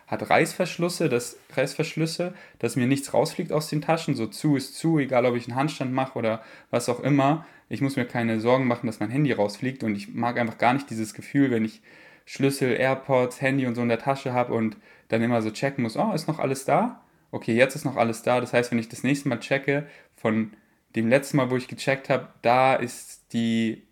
hat 0.08 0.30
Reißverschlüsse, 0.30 1.10
das 1.10 1.38
Reißverschlüsse, 1.56 2.34
dass 2.60 2.76
mir 2.76 2.88
nichts 2.88 3.14
rausfliegt 3.14 3.52
aus 3.52 3.70
den 3.70 3.82
Taschen, 3.82 4.16
so 4.16 4.28
zu 4.28 4.56
ist 4.56 4.76
zu, 4.76 5.00
egal 5.00 5.26
ob 5.26 5.36
ich 5.36 5.48
einen 5.48 5.56
Handstand 5.56 5.94
mache 5.94 6.18
oder 6.18 6.44
was 6.70 6.90
auch 6.90 7.00
immer. 7.00 7.46
Ich 7.70 7.82
muss 7.82 7.96
mir 7.96 8.06
keine 8.06 8.40
Sorgen 8.40 8.68
machen, 8.68 8.88
dass 8.88 9.00
mein 9.00 9.10
Handy 9.10 9.32
rausfliegt 9.32 9.84
und 9.84 9.96
ich 9.96 10.14
mag 10.14 10.38
einfach 10.38 10.58
gar 10.58 10.74
nicht 10.74 10.90
dieses 10.90 11.14
Gefühl, 11.14 11.52
wenn 11.52 11.66
ich 11.66 11.82
Schlüssel, 12.26 12.76
AirPods, 12.76 13.42
Handy 13.42 13.66
und 13.66 13.76
so 13.76 13.82
in 13.82 13.90
der 13.90 14.00
Tasche 14.00 14.34
habe 14.34 14.54
und 14.54 14.78
dann 15.10 15.22
immer 15.22 15.42
so 15.42 15.52
checken 15.52 15.84
muss, 15.84 15.98
oh, 15.98 16.14
ist 16.14 16.28
noch 16.28 16.40
alles 16.40 16.66
da? 16.66 17.04
Okay, 17.32 17.56
jetzt 17.56 17.76
ist 17.76 17.86
noch 17.86 17.98
alles 17.98 18.22
da. 18.22 18.40
Das 18.40 18.54
heißt, 18.54 18.72
wenn 18.72 18.80
ich 18.80 18.90
das 18.90 19.04
nächste 19.04 19.28
Mal 19.28 19.40
checke, 19.40 19.88
von 20.16 20.54
dem 20.96 21.10
letzten 21.10 21.38
Mal, 21.38 21.50
wo 21.50 21.58
ich 21.58 21.68
gecheckt 21.68 22.10
habe, 22.10 22.30
da 22.42 22.76
ist 22.76 23.34
die 23.34 23.84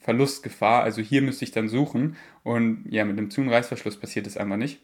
Verlustgefahr. 0.00 0.82
Also 0.82 1.00
hier 1.00 1.22
müsste 1.22 1.44
ich 1.44 1.52
dann 1.52 1.68
suchen. 1.68 2.16
Und 2.42 2.84
ja, 2.90 3.04
mit 3.04 3.18
dem 3.18 3.30
Zu- 3.30 3.40
und 3.40 3.48
Reißverschluss 3.48 3.98
passiert 3.98 4.26
das 4.26 4.36
einfach 4.36 4.56
nicht. 4.56 4.80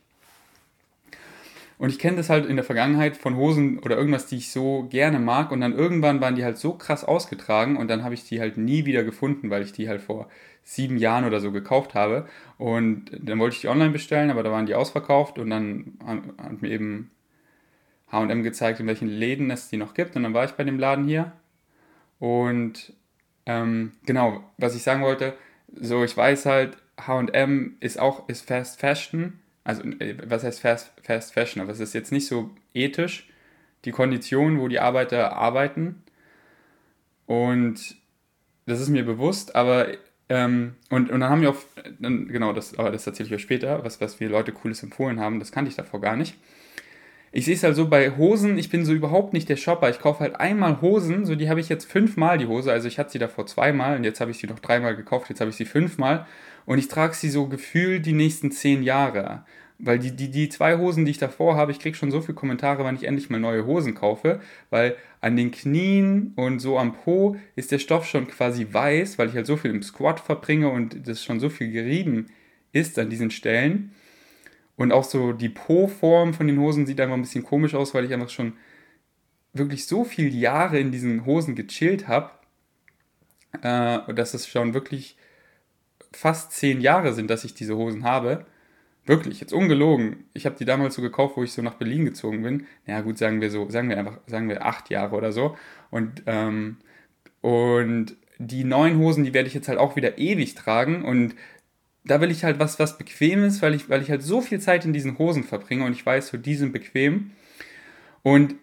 Und 1.83 1.89
ich 1.89 1.99
kenne 1.99 2.17
das 2.17 2.31
halt 2.31 2.47
in 2.47 2.55
der 2.55 2.65
Vergangenheit 2.65 3.17
von 3.17 3.35
Hosen 3.35 3.81
oder 3.81 3.97
irgendwas, 3.97 4.27
die 4.27 4.37
ich 4.37 4.53
so 4.53 4.87
gerne 4.89 5.19
mag. 5.19 5.51
Und 5.51 5.61
dann 5.63 5.77
irgendwann 5.77 6.21
waren 6.21 6.37
die 6.37 6.45
halt 6.45 6.57
so 6.57 6.75
krass 6.75 7.03
ausgetragen 7.03 7.77
und 7.77 7.89
dann 7.89 8.05
habe 8.05 8.15
ich 8.15 8.23
die 8.23 8.39
halt 8.39 8.57
nie 8.57 8.85
wieder 8.85 9.03
gefunden, 9.03 9.51
weil 9.51 9.65
ich 9.65 9.73
die 9.73 9.89
halt 9.89 10.01
vor 10.01 10.29
sieben 10.63 10.97
Jahren 10.97 11.25
oder 11.25 11.41
so 11.41 11.51
gekauft 11.51 11.95
habe. 11.95 12.29
Und 12.57 13.07
dann 13.19 13.41
wollte 13.41 13.57
ich 13.57 13.63
die 13.63 13.67
online 13.67 13.91
bestellen, 13.91 14.31
aber 14.31 14.45
da 14.45 14.53
waren 14.53 14.67
die 14.67 14.77
ausverkauft 14.77 15.41
und 15.41 15.51
dann 15.51 15.99
hat 16.41 16.63
mir 16.63 16.71
eben 16.71 17.11
HM 18.13 18.45
gezeigt, 18.45 18.79
in 18.79 18.87
welchen 18.87 19.09
Läden 19.09 19.51
es 19.51 19.69
die 19.69 19.77
noch 19.77 19.93
gibt. 19.93 20.15
Und 20.15 20.23
dann 20.23 20.35
war 20.35 20.45
ich 20.45 20.53
bei 20.53 20.63
dem 20.63 20.79
Laden 20.79 21.05
hier. 21.05 21.33
Und 22.21 22.93
ähm, 23.45 23.91
genau, 24.07 24.45
was 24.57 24.77
ich 24.77 24.85
sagen 24.85 25.03
wollte, 25.03 25.35
so 25.75 26.05
ich 26.05 26.17
weiß 26.17 26.47
halt, 26.47 26.77
HM 27.09 27.75
ist 27.81 27.99
auch 27.99 28.29
ist 28.29 28.47
Fast 28.47 28.79
Fashion 28.79 29.42
also 29.65 29.83
äh, 29.83 30.17
was 30.25 30.45
heißt 30.45 30.61
Fast, 30.61 30.93
Fast 31.03 31.33
Fashion, 31.33 31.63
aber 31.63 31.73
es 31.73 31.81
ist 31.81 31.93
jetzt 31.93 32.13
nicht 32.13 32.27
so 32.27 32.51
ethisch, 32.75 33.29
die 33.85 33.93
Konditionen, 33.93 34.61
wo 34.61 34.69
die 34.69 34.81
Arbeiter 34.81 35.33
arbeiten. 35.33 36.03
Und 37.27 37.97
das 38.67 38.81
ist 38.81 38.89
mir 38.89 39.05
bewusst, 39.05 39.57
aber 39.57 39.89
ähm, 40.29 40.77
und, 40.89 41.11
und 41.11 41.21
dann 41.21 41.31
haben 41.31 41.43
wir 41.43 41.51
auch, 41.51 41.59
genau, 41.99 42.53
das, 42.53 42.79
aber 42.79 42.91
das 42.91 43.07
erzähle 43.07 43.29
ich 43.29 43.35
euch 43.35 43.43
später, 43.43 43.85
was, 43.85 44.01
was 44.01 44.21
wir 44.21 44.29
Leute 44.29 44.53
Cooles 44.53 44.83
empfohlen 44.83 45.21
haben, 45.21 45.39
das 45.39 45.53
kannte 45.53 45.69
ich 45.69 45.77
davor 45.77 46.01
gar 46.01 46.17
nicht. 46.17 46.37
Ich 47.35 47.47
sehe 47.47 47.55
es 47.55 47.63
halt 47.63 47.77
so 47.77 47.89
bei 47.89 48.17
Hosen, 48.17 48.59
ich 48.59 48.69
bin 48.69 48.85
so 48.85 48.93
überhaupt 48.93 49.33
nicht 49.33 49.49
der 49.49 49.57
Shopper. 49.57 49.89
Ich 49.89 49.99
kaufe 49.99 50.21
halt 50.21 50.37
einmal 50.37 50.83
Hosen, 50.83 51.25
so 51.25 51.35
die 51.35 51.49
habe 51.49 51.61
ich 51.61 51.71
jetzt 51.71 51.91
fünfmal 51.91 52.37
die 52.37 52.47
Hose. 52.47 52.71
Also 52.71 52.89
ich 52.89 52.99
hatte 52.99 53.11
sie 53.11 53.19
davor 53.19 53.47
zweimal 53.47 53.97
und 53.97 54.05
jetzt 54.05 54.21
habe 54.21 54.31
ich 54.31 54.39
sie 54.39 54.47
noch 54.47 54.59
dreimal 54.59 54.95
gekauft, 54.95 55.31
jetzt 55.31 55.41
habe 55.41 55.49
ich 55.49 55.57
sie 55.57 55.65
fünfmal. 55.65 56.27
Und 56.67 56.79
ich 56.79 56.89
trage 56.89 57.15
sie 57.15 57.31
so 57.31 57.47
gefühlt 57.47 58.07
die 58.07 58.13
nächsten 58.13 58.51
zehn 58.53 58.83
Jahre. 58.83 59.45
Weil 59.79 59.99
die, 59.99 60.15
die, 60.15 60.31
die 60.31 60.49
zwei 60.49 60.79
Hosen, 60.79 61.05
die 61.05 61.11
ich 61.11 61.19
davor 61.19 61.57
habe, 61.57 61.73
ich 61.73 61.81
kriege 61.81 61.97
schon 61.97 62.13
so 62.13 62.21
viele 62.21 62.35
Kommentare, 62.35 62.85
wann 62.85 62.95
ich 62.95 63.05
endlich 63.05 63.31
mal 63.31 63.41
neue 63.41 63.67
Hosen 63.67 63.95
kaufe, 63.95 64.41
weil 64.71 64.97
an 65.21 65.37
den 65.37 65.51
Knien 65.51 66.33
und 66.37 66.61
so 66.61 66.79
am 66.79 66.93
Po 66.93 67.37
ist 67.57 67.73
der 67.73 67.81
Stoff 67.81 68.07
schon 68.07 68.29
quasi 68.29 68.69
weiß, 68.71 69.19
weil 69.19 69.29
ich 69.29 69.35
halt 69.35 69.47
so 69.47 69.57
viel 69.57 69.73
im 69.73 69.83
Squat 69.83 70.21
verbringe 70.21 70.69
und 70.69 71.09
das 71.09 71.25
schon 71.25 71.41
so 71.41 71.49
viel 71.49 71.73
gerieben 71.73 72.27
ist 72.73 72.97
an 72.99 73.11
diesen 73.11 73.33
Stellen. 73.33 73.93
Und 74.77 74.93
auch 74.93 75.05
so 75.05 75.33
die 75.33 75.49
Po-Form 75.49 76.33
von 76.33 76.47
den 76.47 76.61
Hosen 76.61 76.87
sieht 76.87 77.01
einfach 77.01 77.17
ein 77.17 77.23
bisschen 77.23 77.45
komisch 77.45 77.75
aus, 77.75 77.93
weil 77.93 78.05
ich 78.05 78.13
einfach 78.13 78.31
schon 78.31 78.55
wirklich 79.53 79.87
so 79.87 80.05
viele 80.05 80.31
Jahre 80.31 80.79
in 80.79 80.93
diesen 80.93 81.27
Hosen 81.27 81.55
gechillt 81.55 82.09
habe, 82.09 82.31
äh, 83.63 84.15
dass 84.15 84.35
es 84.35 84.47
schon 84.47 84.75
wirklich 84.75 85.17
fast 86.13 86.53
zehn 86.53 86.81
Jahre 86.81 87.13
sind, 87.13 87.31
dass 87.31 87.45
ich 87.45 87.55
diese 87.55 87.77
Hosen 87.77 88.05
habe. 88.05 88.47
Wirklich, 89.05 89.41
jetzt 89.41 89.53
ungelogen. 89.53 90.25
Ich 90.33 90.47
habe 90.47 90.57
die 90.57 90.65
damals 90.65 90.95
so 90.95 91.03
gekauft, 91.03 91.37
wo 91.37 91.43
ich 91.43 91.53
so 91.53 91.63
nach 91.63 91.75
Berlin 91.75 92.05
gezogen 92.05 92.43
bin. 92.43 92.67
Ja 92.87 93.01
gut, 93.01 93.19
sagen 93.19 93.41
wir 93.41 93.51
so, 93.51 93.69
sagen 93.69 93.89
wir 93.89 93.99
einfach, 93.99 94.19
sagen 94.27 94.49
wir 94.49 94.65
acht 94.65 94.91
Jahre 94.91 95.17
oder 95.17 95.33
so. 95.33 95.57
Und, 95.91 96.23
ähm, 96.27 96.77
und 97.41 98.17
die 98.39 98.65
neuen 98.65 98.99
Hosen, 98.99 99.25
die 99.25 99.35
werde 99.35 99.49
ich 99.49 99.55
jetzt 99.55 99.69
halt 99.69 99.79
auch 99.79 99.97
wieder 99.97 100.19
ewig 100.19 100.55
tragen. 100.55 101.05
Und 101.05 101.35
da 102.05 102.21
will 102.21 102.31
ich 102.31 102.45
halt 102.45 102.59
was, 102.61 102.79
was 102.79 102.99
bequem 102.99 103.45
ist, 103.45 103.63
weil 103.63 103.75
ich, 103.75 103.89
weil 103.89 104.03
ich 104.03 104.11
halt 104.11 104.23
so 104.23 104.41
viel 104.41 104.61
Zeit 104.61 104.85
in 104.85 104.93
diesen 104.93 105.19
Hosen 105.19 105.45
verbringe 105.45 105.85
und 105.85 105.93
ich 105.93 106.05
weiß, 106.05 106.29
so 106.29 106.37
die 106.37 106.55
sind 106.55 106.73
bequem. 106.73 107.33
Und 108.23 108.55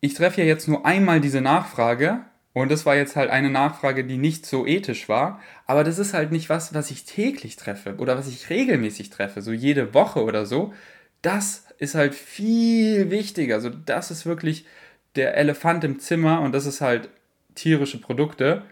ich 0.00 0.14
treffe 0.14 0.40
ja 0.40 0.46
jetzt 0.46 0.68
nur 0.68 0.86
einmal 0.86 1.20
diese 1.20 1.40
Nachfrage 1.40 2.20
und 2.62 2.70
das 2.70 2.86
war 2.86 2.96
jetzt 2.96 3.14
halt 3.14 3.30
eine 3.30 3.50
Nachfrage, 3.50 4.04
die 4.04 4.16
nicht 4.16 4.46
so 4.46 4.66
ethisch 4.66 5.08
war. 5.08 5.40
Aber 5.66 5.84
das 5.84 5.98
ist 5.98 6.14
halt 6.14 6.32
nicht 6.32 6.48
was, 6.48 6.74
was 6.74 6.90
ich 6.90 7.04
täglich 7.04 7.56
treffe 7.56 7.96
oder 7.98 8.16
was 8.16 8.26
ich 8.26 8.50
regelmäßig 8.50 9.10
treffe, 9.10 9.42
so 9.42 9.52
jede 9.52 9.94
Woche 9.94 10.24
oder 10.24 10.46
so. 10.46 10.72
Das 11.22 11.66
ist 11.78 11.94
halt 11.94 12.14
viel 12.14 13.10
wichtiger. 13.10 13.56
Also 13.56 13.70
das 13.70 14.10
ist 14.10 14.26
wirklich 14.26 14.66
der 15.14 15.36
Elefant 15.36 15.84
im 15.84 16.00
Zimmer 16.00 16.40
und 16.40 16.52
das 16.52 16.66
ist 16.66 16.80
halt 16.80 17.10
tierische 17.54 18.00
Produkte. 18.00 18.62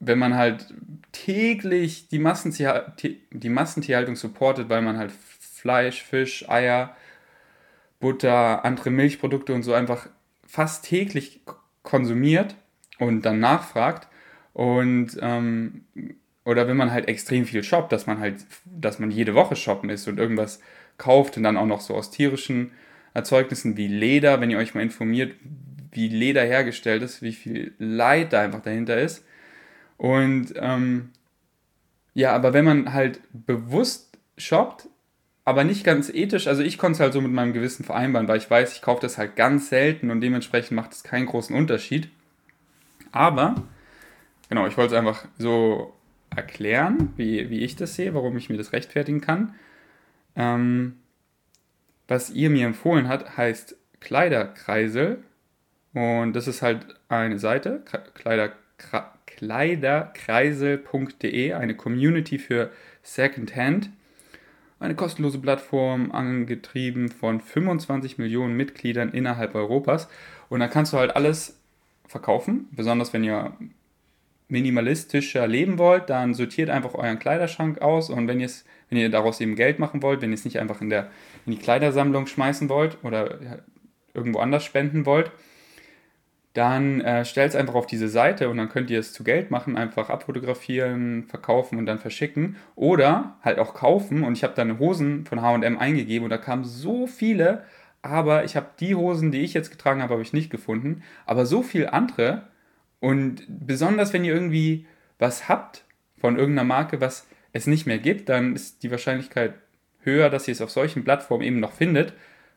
Wenn 0.00 0.18
man 0.18 0.36
halt 0.36 0.72
täglich 1.12 2.08
die, 2.08 2.18
Massentier 2.18 2.94
die 3.30 3.48
Massentierhaltung 3.48 4.16
supportet, 4.16 4.68
weil 4.68 4.82
man 4.82 4.96
halt 4.96 5.12
Fleisch, 5.12 6.02
Fisch, 6.02 6.48
Eier, 6.48 6.96
Butter, 8.00 8.64
andere 8.64 8.90
Milchprodukte 8.90 9.54
und 9.54 9.62
so 9.64 9.74
einfach 9.74 10.08
fast 10.46 10.84
täglich 10.84 11.40
konsumiert 11.82 12.56
und 12.98 13.22
dann 13.22 13.40
nachfragt 13.40 14.08
und 14.52 15.18
ähm, 15.20 15.84
oder 16.44 16.66
wenn 16.66 16.76
man 16.76 16.90
halt 16.90 17.08
extrem 17.08 17.44
viel 17.44 17.62
shoppt, 17.62 17.92
dass 17.92 18.06
man 18.06 18.18
halt, 18.18 18.44
dass 18.64 18.98
man 18.98 19.10
jede 19.10 19.34
Woche 19.34 19.56
shoppen 19.56 19.90
ist 19.90 20.08
und 20.08 20.18
irgendwas 20.18 20.60
kauft 20.98 21.36
und 21.36 21.44
dann 21.44 21.56
auch 21.56 21.66
noch 21.66 21.80
so 21.80 21.94
aus 21.94 22.10
tierischen 22.10 22.72
Erzeugnissen 23.14 23.76
wie 23.76 23.88
Leder, 23.88 24.40
wenn 24.40 24.50
ihr 24.50 24.58
euch 24.58 24.74
mal 24.74 24.80
informiert, 24.82 25.34
wie 25.92 26.08
Leder 26.08 26.42
hergestellt 26.42 27.02
ist, 27.02 27.22
wie 27.22 27.32
viel 27.32 27.74
Leid 27.78 28.32
da 28.32 28.40
einfach 28.40 28.62
dahinter 28.62 29.00
ist. 29.00 29.24
Und 29.98 30.54
ähm, 30.56 31.10
ja, 32.14 32.32
aber 32.32 32.52
wenn 32.52 32.64
man 32.64 32.92
halt 32.92 33.20
bewusst 33.32 34.18
shoppt, 34.36 34.88
aber 35.44 35.64
nicht 35.64 35.84
ganz 35.84 36.08
ethisch. 36.08 36.46
Also 36.46 36.62
ich 36.62 36.78
konnte 36.78 36.96
es 36.96 37.00
halt 37.00 37.12
so 37.12 37.20
mit 37.20 37.32
meinem 37.32 37.52
Gewissen 37.52 37.84
vereinbaren, 37.84 38.28
weil 38.28 38.38
ich 38.38 38.50
weiß, 38.50 38.74
ich 38.74 38.82
kaufe 38.82 39.00
das 39.00 39.18
halt 39.18 39.36
ganz 39.36 39.68
selten 39.68 40.10
und 40.10 40.20
dementsprechend 40.20 40.72
macht 40.72 40.92
es 40.92 41.02
keinen 41.02 41.26
großen 41.26 41.54
Unterschied. 41.54 42.08
Aber, 43.12 43.54
genau, 44.48 44.66
ich 44.66 44.76
wollte 44.76 44.94
es 44.94 44.98
einfach 44.98 45.26
so 45.38 45.94
erklären, 46.34 47.12
wie, 47.16 47.50
wie 47.50 47.60
ich 47.60 47.76
das 47.76 47.94
sehe, 47.94 48.14
warum 48.14 48.36
ich 48.36 48.48
mir 48.48 48.56
das 48.56 48.72
rechtfertigen 48.72 49.20
kann. 49.20 49.54
Ähm, 50.34 50.96
was 52.08 52.30
ihr 52.30 52.50
mir 52.50 52.66
empfohlen 52.66 53.08
habt, 53.08 53.36
heißt 53.36 53.76
Kleiderkreisel. 54.00 55.22
Und 55.94 56.32
das 56.32 56.48
ist 56.48 56.62
halt 56.62 56.86
eine 57.08 57.38
Seite, 57.38 57.84
Kleider, 58.14 58.54
kleiderkreisel.de, 59.26 61.52
eine 61.52 61.76
Community 61.76 62.38
für 62.38 62.70
Secondhand. 63.02 63.90
Eine 64.80 64.94
kostenlose 64.96 65.38
Plattform, 65.38 66.10
angetrieben 66.10 67.08
von 67.08 67.40
25 67.40 68.18
Millionen 68.18 68.56
Mitgliedern 68.56 69.12
innerhalb 69.12 69.54
Europas. 69.54 70.08
Und 70.48 70.58
da 70.60 70.66
kannst 70.66 70.92
du 70.92 70.98
halt 70.98 71.14
alles 71.14 71.61
verkaufen, 72.12 72.68
besonders 72.70 73.12
wenn 73.12 73.24
ihr 73.24 73.52
minimalistischer 74.48 75.46
leben 75.48 75.78
wollt, 75.78 76.10
dann 76.10 76.34
sortiert 76.34 76.68
einfach 76.68 76.94
euren 76.94 77.18
Kleiderschrank 77.18 77.80
aus. 77.80 78.10
Und 78.10 78.28
wenn, 78.28 78.38
wenn 78.38 78.98
ihr 78.98 79.10
daraus 79.10 79.40
eben 79.40 79.56
Geld 79.56 79.78
machen 79.78 80.02
wollt, 80.02 80.20
wenn 80.20 80.30
ihr 80.30 80.34
es 80.34 80.44
nicht 80.44 80.60
einfach 80.60 80.80
in, 80.82 80.90
der, 80.90 81.10
in 81.46 81.52
die 81.52 81.58
Kleidersammlung 81.58 82.26
schmeißen 82.26 82.68
wollt 82.68 82.98
oder 83.02 83.38
irgendwo 84.12 84.40
anders 84.40 84.62
spenden 84.62 85.06
wollt, 85.06 85.32
dann 86.52 87.00
äh, 87.00 87.24
stellt 87.24 87.48
es 87.50 87.56
einfach 87.56 87.74
auf 87.74 87.86
diese 87.86 88.08
Seite 88.08 88.50
und 88.50 88.58
dann 88.58 88.68
könnt 88.68 88.90
ihr 88.90 88.98
es 88.98 89.14
zu 89.14 89.24
Geld 89.24 89.50
machen, 89.50 89.78
einfach 89.78 90.10
abfotografieren, 90.10 91.24
verkaufen 91.24 91.78
und 91.78 91.86
dann 91.86 91.98
verschicken. 91.98 92.56
Oder 92.76 93.38
halt 93.42 93.58
auch 93.58 93.72
kaufen. 93.72 94.22
Und 94.22 94.36
ich 94.36 94.44
habe 94.44 94.52
dann 94.54 94.78
Hosen 94.78 95.24
von 95.24 95.40
HM 95.40 95.78
eingegeben 95.78 96.24
und 96.24 96.30
da 96.30 96.36
kamen 96.36 96.64
so 96.64 97.06
viele, 97.06 97.64
aber 98.02 98.44
ich 98.44 98.56
habe 98.56 98.66
die 98.80 98.94
Hosen, 98.94 99.30
die 99.32 99.40
ich 99.40 99.54
jetzt 99.54 99.70
getragen 99.70 100.02
habe, 100.02 100.14
habe 100.14 100.22
ich 100.22 100.32
nicht 100.32 100.50
gefunden. 100.50 101.02
Aber 101.24 101.46
so 101.46 101.62
viele 101.62 101.92
andere 101.92 102.48
und 103.00 103.44
besonders 103.48 104.12
wenn 104.12 104.24
ihr 104.24 104.34
irgendwie 104.34 104.86
was 105.18 105.48
habt 105.48 105.84
von 106.18 106.36
irgendeiner 106.36 106.66
Marke, 106.66 107.00
was 107.00 107.26
es 107.52 107.66
nicht 107.66 107.86
mehr 107.86 107.98
gibt, 107.98 108.28
dann 108.28 108.54
ist 108.54 108.82
die 108.82 108.90
Wahrscheinlichkeit 108.90 109.54
höher, 110.00 110.30
dass 110.30 110.48
ihr 110.48 110.52
es 110.52 110.60
auf 110.60 110.70
solchen 110.70 111.04
Plattformen 111.04 111.44
eben 111.44 111.60
noch 111.60 111.72
findet 111.72 112.12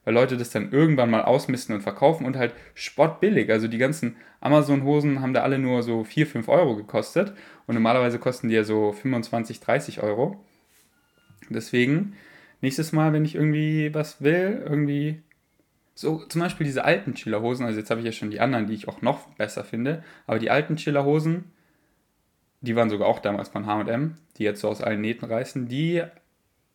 weil 0.06 0.14
Leute 0.14 0.38
das 0.38 0.52
dann 0.52 0.72
irgendwann 0.72 1.10
mal 1.10 1.24
ausmisten 1.24 1.76
und 1.76 1.82
verkaufen 1.82 2.26
und 2.26 2.38
halt 2.38 2.54
spottbillig. 2.76 3.50
Also 3.50 3.68
die 3.68 3.80
ganzen 3.80 4.16
Amazon-Hosen 4.40 5.20
haben 5.20 5.34
da 5.34 5.42
alle 5.42 5.60
nur 5.60 5.84
so 5.84 6.04
4, 6.04 6.28
5 6.28 6.48
Euro 6.48 6.76
gekostet 6.76 7.34
und 7.66 7.74
normalerweise 7.74 8.20
kosten 8.20 8.48
die 8.48 8.56
ja 8.56 8.64
so 8.64 8.94
25, 8.94 9.60
30 9.60 10.04
Euro. 10.04 10.40
Deswegen, 11.50 12.14
nächstes 12.62 12.92
Mal, 12.92 13.12
wenn 13.14 13.26
ich 13.26 13.36
irgendwie 13.36 13.94
was 13.94 14.22
will, 14.22 14.64
irgendwie 14.64 15.22
so 15.96 16.20
zum 16.26 16.42
Beispiel 16.42 16.66
diese 16.66 16.84
alten 16.84 17.16
Chillerhosen, 17.16 17.66
also 17.66 17.80
jetzt 17.80 17.90
habe 17.90 18.02
ich 18.02 18.06
ja 18.06 18.12
schon 18.12 18.30
die 18.30 18.42
anderen, 18.42 18.68
die 18.68 18.74
ich 18.74 18.88
auch 18.88 19.02
noch 19.02 19.30
besser 19.36 19.64
finde, 19.64 20.04
aber 20.28 20.40
die 20.40 20.52
alten 20.52 20.76
Chillerhosen, 20.76 21.46
die 22.62 22.76
waren 22.76 22.90
sogar 22.90 23.08
auch 23.08 23.20
damals 23.20 23.50
von 23.50 23.66
H&M, 23.66 24.16
die 24.38 24.44
jetzt 24.44 24.62
so 24.62 24.68
aus 24.68 24.82
allen 24.82 25.02
Nähten 25.02 25.26
reißen, 25.26 25.68
die 25.68 26.04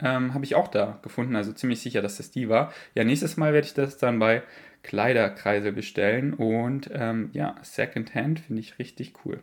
ähm, 0.02 0.32
habe 0.32 0.44
ich 0.44 0.54
auch 0.54 0.68
da 0.68 0.98
gefunden, 1.02 1.36
also 1.36 1.52
ziemlich 1.52 1.80
sicher, 1.80 2.00
dass 2.00 2.16
das 2.16 2.30
die 2.30 2.48
war. 2.48 2.72
Ja, 2.94 3.04
nächstes 3.04 3.36
Mal 3.36 3.52
werde 3.52 3.66
ich 3.66 3.74
das 3.74 3.98
dann 3.98 4.18
bei 4.18 4.42
Kleiderkreise 4.82 5.72
bestellen 5.72 6.32
und 6.32 6.90
ähm, 6.94 7.28
ja, 7.34 7.56
Secondhand 7.62 8.40
finde 8.40 8.60
ich 8.60 8.78
richtig 8.78 9.12
cool. 9.24 9.40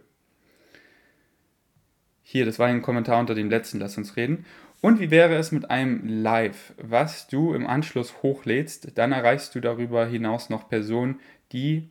Hier, 2.24 2.46
das 2.46 2.58
war 2.60 2.68
ein 2.68 2.82
Kommentar 2.82 3.20
unter 3.20 3.36
dem 3.36 3.50
letzten, 3.50 3.80
lass 3.80 3.98
uns 3.98 4.18
reden. 4.18 4.46
Und 4.82 5.00
wie 5.00 5.10
wäre 5.10 5.36
es 5.36 5.52
mit 5.52 5.72
einem 5.72 6.08
Live, 6.08 6.74
was 6.78 7.28
du 7.28 7.54
im 7.54 7.66
Anschluss 7.66 8.22
hochlädst? 8.22 8.98
Dann 8.98 9.12
erreichst 9.12 9.56
du 9.56 9.60
darüber 9.60 10.06
hinaus 10.06 10.50
noch 10.50 10.70
Personen, 10.70 11.20
die 11.52 11.90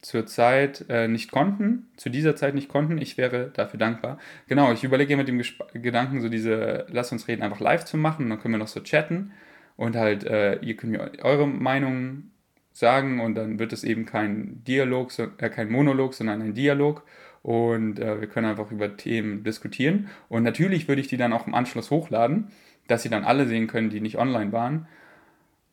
zurzeit 0.00 0.84
äh, 0.88 1.06
nicht 1.06 1.30
konnten, 1.30 1.90
zu 1.96 2.10
dieser 2.10 2.34
Zeit 2.34 2.54
nicht 2.54 2.68
konnten. 2.68 2.98
Ich 2.98 3.18
wäre 3.18 3.50
dafür 3.54 3.78
dankbar. 3.78 4.18
Genau, 4.48 4.72
ich 4.72 4.84
überlege 4.84 5.16
mit 5.16 5.28
dem 5.28 5.38
Gesp 5.38 5.62
Gedanken, 5.74 6.20
so 6.20 6.28
diese 6.28 6.86
Lass 6.90 7.12
uns 7.12 7.28
reden 7.28 7.42
einfach 7.42 7.60
live 7.60 7.84
zu 7.84 7.96
machen. 7.96 8.28
Dann 8.28 8.40
können 8.40 8.54
wir 8.54 8.58
noch 8.58 8.68
so 8.68 8.80
chatten 8.80 9.32
und 9.76 9.94
halt, 9.94 10.24
äh, 10.24 10.56
ihr 10.60 10.76
könnt 10.76 10.92
mir 10.92 11.12
eure 11.22 11.46
Meinung 11.46 12.30
sagen 12.72 13.20
und 13.20 13.34
dann 13.34 13.58
wird 13.58 13.72
es 13.72 13.84
eben 13.84 14.06
kein 14.06 14.64
Dialog, 14.64 15.10
äh, 15.18 15.48
kein 15.50 15.70
Monolog, 15.70 16.14
sondern 16.14 16.42
ein 16.42 16.54
Dialog 16.54 17.04
und 17.42 17.98
äh, 17.98 18.20
wir 18.20 18.28
können 18.28 18.46
einfach 18.46 18.70
über 18.70 18.96
Themen 18.96 19.44
diskutieren. 19.44 20.08
Und 20.28 20.42
natürlich 20.42 20.88
würde 20.88 21.00
ich 21.00 21.08
die 21.08 21.16
dann 21.16 21.32
auch 21.32 21.46
im 21.46 21.54
Anschluss 21.54 21.90
hochladen, 21.90 22.48
dass 22.88 23.02
sie 23.02 23.10
dann 23.10 23.24
alle 23.24 23.46
sehen 23.46 23.66
können, 23.66 23.90
die 23.90 24.00
nicht 24.00 24.18
online 24.18 24.52
waren. 24.52 24.86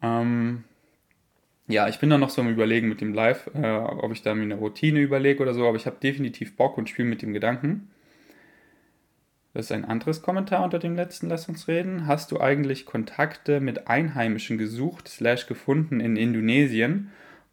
Ähm, 0.01 0.63
ja, 1.67 1.87
ich 1.87 1.99
bin 1.99 2.09
da 2.09 2.17
noch 2.17 2.31
so 2.31 2.41
am 2.41 2.49
Überlegen 2.49 2.89
mit 2.89 3.01
dem 3.01 3.13
Live, 3.13 3.49
äh, 3.53 3.77
ob 3.77 4.11
ich 4.11 4.23
da 4.23 4.33
mir 4.33 4.41
eine 4.41 4.55
Routine 4.55 4.99
überlege 4.99 5.41
oder 5.41 5.53
so, 5.53 5.67
aber 5.67 5.77
ich 5.77 5.85
habe 5.85 5.97
definitiv 6.01 6.55
Bock 6.55 6.77
und 6.77 6.89
spiele 6.89 7.07
mit 7.07 7.21
dem 7.21 7.33
Gedanken. 7.33 7.91
Das 9.53 9.65
ist 9.65 9.71
ein 9.71 9.85
anderes 9.85 10.21
Kommentar 10.21 10.63
unter 10.63 10.79
dem 10.79 10.95
letzten 10.95 11.27
Lass 11.27 11.49
uns 11.49 11.67
reden. 11.67 12.07
Hast 12.07 12.31
du 12.31 12.39
eigentlich 12.39 12.85
Kontakte 12.85 13.59
mit 13.59 13.87
Einheimischen 13.87 14.57
gesucht, 14.57 15.07
slash 15.07 15.47
gefunden 15.47 15.99
in 15.99 16.15
Indonesien? 16.15 17.11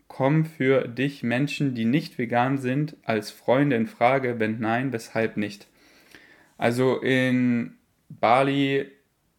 Kommen 0.08 0.44
für 0.44 0.88
dich 0.88 1.22
Menschen, 1.22 1.74
die 1.74 1.84
nicht 1.84 2.18
vegan 2.18 2.58
sind, 2.58 2.96
als 3.04 3.30
Freunde 3.30 3.76
in 3.76 3.86
Frage? 3.86 4.38
Wenn 4.38 4.60
nein, 4.60 4.92
weshalb 4.92 5.36
nicht? 5.36 5.66
Also 6.58 7.00
in 7.00 7.74
Bali 8.08 8.90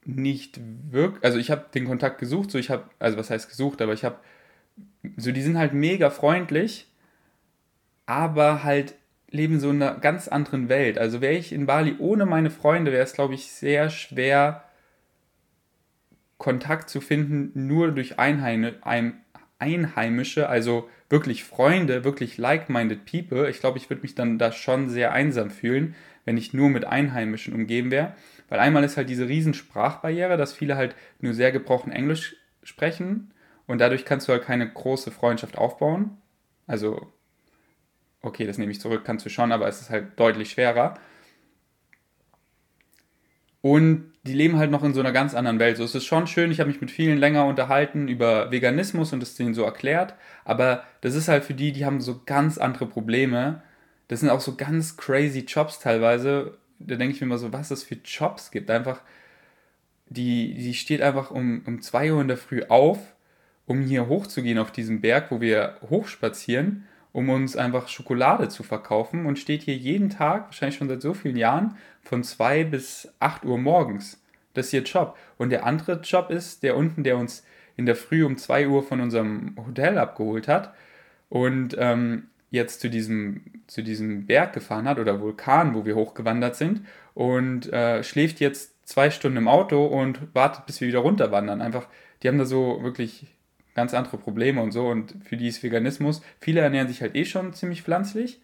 nicht 0.05 0.59
wirklich, 0.89 1.23
also 1.23 1.37
ich 1.37 1.51
habe 1.51 1.65
den 1.73 1.85
Kontakt 1.85 2.19
gesucht, 2.19 2.51
so 2.51 2.57
ich 2.57 2.69
habe, 2.69 2.89
also 2.99 3.17
was 3.17 3.29
heißt 3.29 3.49
gesucht, 3.49 3.81
aber 3.81 3.93
ich 3.93 4.05
habe 4.05 4.17
so, 5.17 5.31
die 5.31 5.41
sind 5.41 5.57
halt 5.57 5.73
mega 5.73 6.09
freundlich, 6.09 6.87
aber 8.05 8.63
halt 8.63 8.95
leben 9.29 9.59
so 9.59 9.69
in 9.69 9.81
einer 9.81 9.99
ganz 9.99 10.27
anderen 10.27 10.69
Welt. 10.69 10.97
Also 10.97 11.21
wäre 11.21 11.33
ich 11.33 11.51
in 11.51 11.65
Bali 11.65 11.95
ohne 11.99 12.25
meine 12.25 12.49
Freunde, 12.49 12.91
wäre 12.91 13.03
es, 13.03 13.13
glaube 13.13 13.33
ich, 13.33 13.51
sehr 13.51 13.89
schwer, 13.89 14.63
Kontakt 16.37 16.89
zu 16.89 17.01
finden, 17.01 17.67
nur 17.67 17.91
durch 17.91 18.19
Einheim 18.19 18.73
Einheimische, 19.59 20.49
also 20.49 20.89
wirklich 21.09 21.43
Freunde, 21.43 22.03
wirklich 22.03 22.37
like-minded 22.37 23.05
people. 23.05 23.49
Ich 23.49 23.59
glaube, 23.59 23.77
ich 23.77 23.89
würde 23.89 24.01
mich 24.01 24.15
dann 24.15 24.37
da 24.37 24.51
schon 24.51 24.89
sehr 24.89 25.13
einsam 25.13 25.49
fühlen, 25.49 25.95
wenn 26.25 26.37
ich 26.37 26.53
nur 26.53 26.69
mit 26.69 26.85
Einheimischen 26.85 27.53
umgeben 27.53 27.91
wäre. 27.91 28.13
Weil 28.49 28.59
einmal 28.59 28.83
ist 28.83 28.97
halt 28.97 29.09
diese 29.09 29.27
riesen 29.27 29.53
Sprachbarriere, 29.53 30.37
dass 30.37 30.53
viele 30.53 30.75
halt 30.75 30.95
nur 31.19 31.33
sehr 31.33 31.51
gebrochen 31.51 31.91
Englisch 31.91 32.35
sprechen 32.63 33.33
und 33.65 33.79
dadurch 33.79 34.05
kannst 34.05 34.27
du 34.27 34.33
halt 34.33 34.43
keine 34.43 34.69
große 34.69 35.11
Freundschaft 35.11 35.57
aufbauen. 35.57 36.17
Also, 36.65 37.13
okay, 38.21 38.45
das 38.45 38.57
nehme 38.57 38.71
ich 38.71 38.81
zurück, 38.81 39.03
kannst 39.05 39.25
du 39.25 39.29
schon, 39.29 39.51
aber 39.51 39.67
es 39.67 39.81
ist 39.81 39.89
halt 39.89 40.19
deutlich 40.19 40.51
schwerer. 40.51 40.97
Und 43.61 44.11
die 44.23 44.33
leben 44.33 44.57
halt 44.57 44.71
noch 44.71 44.83
in 44.83 44.93
so 44.93 44.99
einer 44.99 45.11
ganz 45.11 45.33
anderen 45.33 45.59
Welt. 45.59 45.77
So 45.77 45.83
es 45.83 45.95
ist 45.95 46.05
schon 46.05 46.27
schön, 46.27 46.51
ich 46.51 46.59
habe 46.59 46.69
mich 46.69 46.81
mit 46.81 46.91
vielen 46.91 47.17
länger 47.17 47.45
unterhalten 47.45 48.07
über 48.07 48.51
Veganismus 48.51 49.13
und 49.13 49.23
es 49.23 49.35
denen 49.35 49.53
so 49.53 49.63
erklärt, 49.63 50.13
aber 50.45 50.83
das 51.01 51.15
ist 51.15 51.27
halt 51.27 51.43
für 51.43 51.53
die, 51.53 51.71
die 51.71 51.85
haben 51.85 52.01
so 52.01 52.21
ganz 52.25 52.57
andere 52.57 52.85
Probleme. 52.85 53.61
Das 54.07 54.19
sind 54.19 54.29
auch 54.29 54.41
so 54.41 54.55
ganz 54.55 54.97
crazy 54.97 55.39
Jobs 55.47 55.79
teilweise. 55.79 56.57
Da 56.79 56.95
denke 56.95 57.15
ich 57.15 57.21
mir 57.21 57.27
immer 57.27 57.37
so, 57.37 57.51
was 57.51 57.71
es 57.71 57.83
für 57.83 57.97
Jobs 58.03 58.51
gibt. 58.51 58.69
Einfach, 58.69 59.01
die, 60.09 60.53
die 60.53 60.73
steht 60.73 61.01
einfach 61.01 61.31
um, 61.31 61.63
um 61.65 61.81
2 61.81 62.13
Uhr 62.13 62.21
in 62.21 62.27
der 62.27 62.37
Früh 62.37 62.63
auf, 62.69 62.99
um 63.65 63.81
hier 63.81 64.07
hochzugehen 64.07 64.59
auf 64.59 64.71
diesem 64.71 65.01
Berg, 65.01 65.31
wo 65.31 65.41
wir 65.41 65.77
hochspazieren 65.89 66.85
um 67.17 67.29
uns 67.29 67.55
einfach 67.55 67.87
Schokolade 67.87 68.47
zu 68.47 68.61
verkaufen 68.61 69.25
und 69.25 69.39
steht 69.39 69.63
hier 69.63 69.75
jeden 69.75 70.11
Tag, 70.11 70.45
wahrscheinlich 70.45 70.77
schon 70.77 70.87
seit 70.87 71.01
so 71.01 71.15
vielen 71.15 71.35
Jahren, 71.35 71.75
von 72.03 72.23
2 72.23 72.65
bis 72.65 73.11
8 73.17 73.43
Uhr 73.43 73.57
morgens. 73.57 74.21
Das 74.53 74.67
ist 74.67 74.73
ihr 74.73 74.83
Job. 74.83 75.17
Und 75.39 75.49
der 75.49 75.65
andere 75.65 75.99
Job 76.01 76.29
ist 76.29 76.61
der 76.61 76.77
unten, 76.77 77.03
der 77.03 77.17
uns 77.17 77.43
in 77.75 77.87
der 77.87 77.95
Früh 77.95 78.23
um 78.23 78.37
2 78.37 78.67
Uhr 78.67 78.83
von 78.83 79.01
unserem 79.01 79.55
Hotel 79.57 79.97
abgeholt 79.97 80.47
hat 80.47 80.75
und 81.29 81.75
ähm, 81.79 82.27
jetzt 82.51 82.81
zu 82.81 82.87
diesem, 82.87 83.41
zu 83.65 83.81
diesem 83.81 84.27
Berg 84.27 84.53
gefahren 84.53 84.87
hat 84.87 84.99
oder 84.99 85.19
Vulkan, 85.19 85.73
wo 85.73 85.87
wir 85.87 85.95
hochgewandert 85.95 86.55
sind 86.55 86.81
und 87.15 87.73
äh, 87.73 88.03
schläft 88.03 88.39
jetzt 88.39 88.87
zwei 88.87 89.09
Stunden 89.09 89.37
im 89.37 89.47
Auto 89.47 89.87
und 89.87 90.35
wartet, 90.35 90.67
bis 90.67 90.81
wir 90.81 90.87
wieder 90.87 90.99
runterwandern. 90.99 91.63
Einfach, 91.63 91.87
die 92.21 92.27
haben 92.27 92.37
da 92.37 92.45
so 92.45 92.83
wirklich 92.83 93.25
ganz 93.77 93.93
andere 93.93 94.17
Probleme 94.17 94.59
und 94.61 94.71
so. 94.71 94.87
Und 94.87 95.13
für 95.23 95.37
die 95.37 95.47
ist 95.47 95.61
Veganismus, 95.61 96.23
viele 96.41 96.61
ernähren 96.61 96.87
sich 96.87 97.01
halt 97.01 97.15
eh 97.15 97.25
schon 97.25 97.53
ziemlich 97.53 97.83
pflanzlich. 97.83 98.41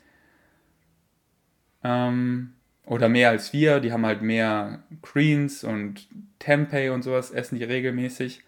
Ähm, 1.83 2.53
oder 2.85 3.09
mehr 3.09 3.31
als 3.31 3.51
wir, 3.51 3.79
die 3.79 3.91
haben 3.91 4.05
halt 4.05 4.21
mehr 4.21 4.83
Greens 5.01 5.63
und 5.63 6.07
Tempeh 6.37 6.89
und 6.89 7.01
sowas, 7.01 7.31
essen 7.31 7.57
die 7.57 7.63
regelmäßig. 7.63 8.43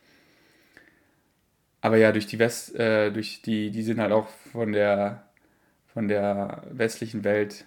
Aber 1.82 1.98
ja, 1.98 2.12
durch 2.12 2.28
die 2.28 2.38
West, 2.38 2.76
äh, 2.76 3.12
durch 3.12 3.42
die, 3.42 3.72
die 3.72 3.82
sind 3.82 4.00
halt 4.00 4.12
auch 4.12 4.28
von 4.52 4.72
der, 4.72 5.24
von 5.88 6.08
der 6.08 6.64
westlichen 6.70 7.24
Welt 7.24 7.66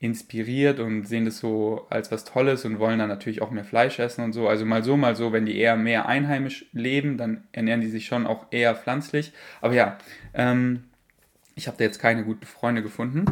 inspiriert 0.00 0.78
und 0.78 1.06
sehen 1.06 1.24
das 1.24 1.38
so 1.38 1.86
als 1.90 2.12
was 2.12 2.24
Tolles 2.24 2.64
und 2.64 2.78
wollen 2.78 3.00
dann 3.00 3.08
natürlich 3.08 3.42
auch 3.42 3.50
mehr 3.50 3.64
Fleisch 3.64 3.98
essen 3.98 4.22
und 4.22 4.32
so. 4.32 4.48
Also 4.48 4.64
mal 4.64 4.84
so, 4.84 4.96
mal 4.96 5.16
so, 5.16 5.32
wenn 5.32 5.46
die 5.46 5.58
eher 5.58 5.76
mehr 5.76 6.06
einheimisch 6.06 6.66
leben, 6.72 7.16
dann 7.16 7.44
ernähren 7.50 7.80
die 7.80 7.88
sich 7.88 8.06
schon 8.06 8.26
auch 8.26 8.46
eher 8.50 8.76
pflanzlich. 8.76 9.32
Aber 9.60 9.74
ja, 9.74 9.98
ähm, 10.34 10.84
ich 11.56 11.66
habe 11.66 11.76
da 11.76 11.84
jetzt 11.84 11.98
keine 11.98 12.24
guten 12.24 12.46
Freunde 12.46 12.82
gefunden. 12.82 13.24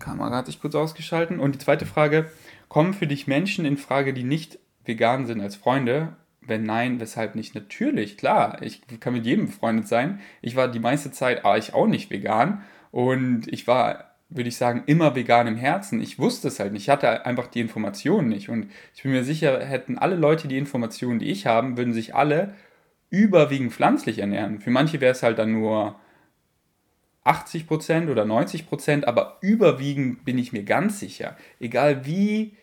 Kamera 0.00 0.36
hat 0.36 0.46
sich 0.46 0.60
kurz 0.60 0.74
ausgeschalten. 0.74 1.38
Und 1.38 1.54
die 1.54 1.58
zweite 1.58 1.86
Frage, 1.86 2.30
kommen 2.68 2.92
für 2.92 3.06
dich 3.06 3.28
Menschen 3.28 3.64
in 3.64 3.76
Frage, 3.76 4.12
die 4.12 4.24
nicht 4.24 4.58
vegan 4.84 5.26
sind 5.26 5.40
als 5.40 5.54
Freunde? 5.54 6.16
Wenn 6.40 6.64
nein, 6.64 6.98
weshalb 6.98 7.36
nicht? 7.36 7.54
Natürlich, 7.54 8.16
klar, 8.16 8.60
ich 8.62 8.82
kann 9.00 9.12
mit 9.12 9.24
jedem 9.24 9.46
befreundet 9.46 9.86
sein. 9.86 10.20
Ich 10.42 10.56
war 10.56 10.68
die 10.68 10.80
meiste 10.80 11.12
Zeit, 11.12 11.44
aber 11.44 11.58
ich 11.58 11.74
auch 11.74 11.86
nicht 11.86 12.10
vegan. 12.10 12.62
Und 12.90 13.46
ich 13.48 13.66
war 13.68 14.15
würde 14.28 14.48
ich 14.48 14.56
sagen, 14.56 14.82
immer 14.86 15.14
vegan 15.14 15.46
im 15.46 15.56
Herzen. 15.56 16.00
Ich 16.00 16.18
wusste 16.18 16.48
es 16.48 16.58
halt 16.58 16.72
nicht. 16.72 16.82
Ich 16.82 16.88
hatte 16.88 17.24
einfach 17.26 17.46
die 17.46 17.60
Informationen 17.60 18.28
nicht. 18.28 18.48
Und 18.48 18.70
ich 18.94 19.02
bin 19.02 19.12
mir 19.12 19.24
sicher, 19.24 19.64
hätten 19.64 19.98
alle 19.98 20.16
Leute 20.16 20.48
die 20.48 20.58
Informationen, 20.58 21.18
die 21.18 21.30
ich 21.30 21.46
habe, 21.46 21.76
würden 21.76 21.92
sich 21.92 22.14
alle 22.14 22.54
überwiegend 23.10 23.72
pflanzlich 23.72 24.18
ernähren. 24.18 24.60
Für 24.60 24.70
manche 24.70 25.00
wäre 25.00 25.12
es 25.12 25.22
halt 25.22 25.38
dann 25.38 25.52
nur 25.52 25.96
80% 27.24 28.10
oder 28.10 28.24
90%, 28.24 29.04
aber 29.04 29.38
überwiegend 29.40 30.24
bin 30.24 30.38
ich 30.38 30.52
mir 30.52 30.64
ganz 30.64 31.00
sicher. 31.00 31.36
Egal 31.60 32.04
wie 32.04 32.56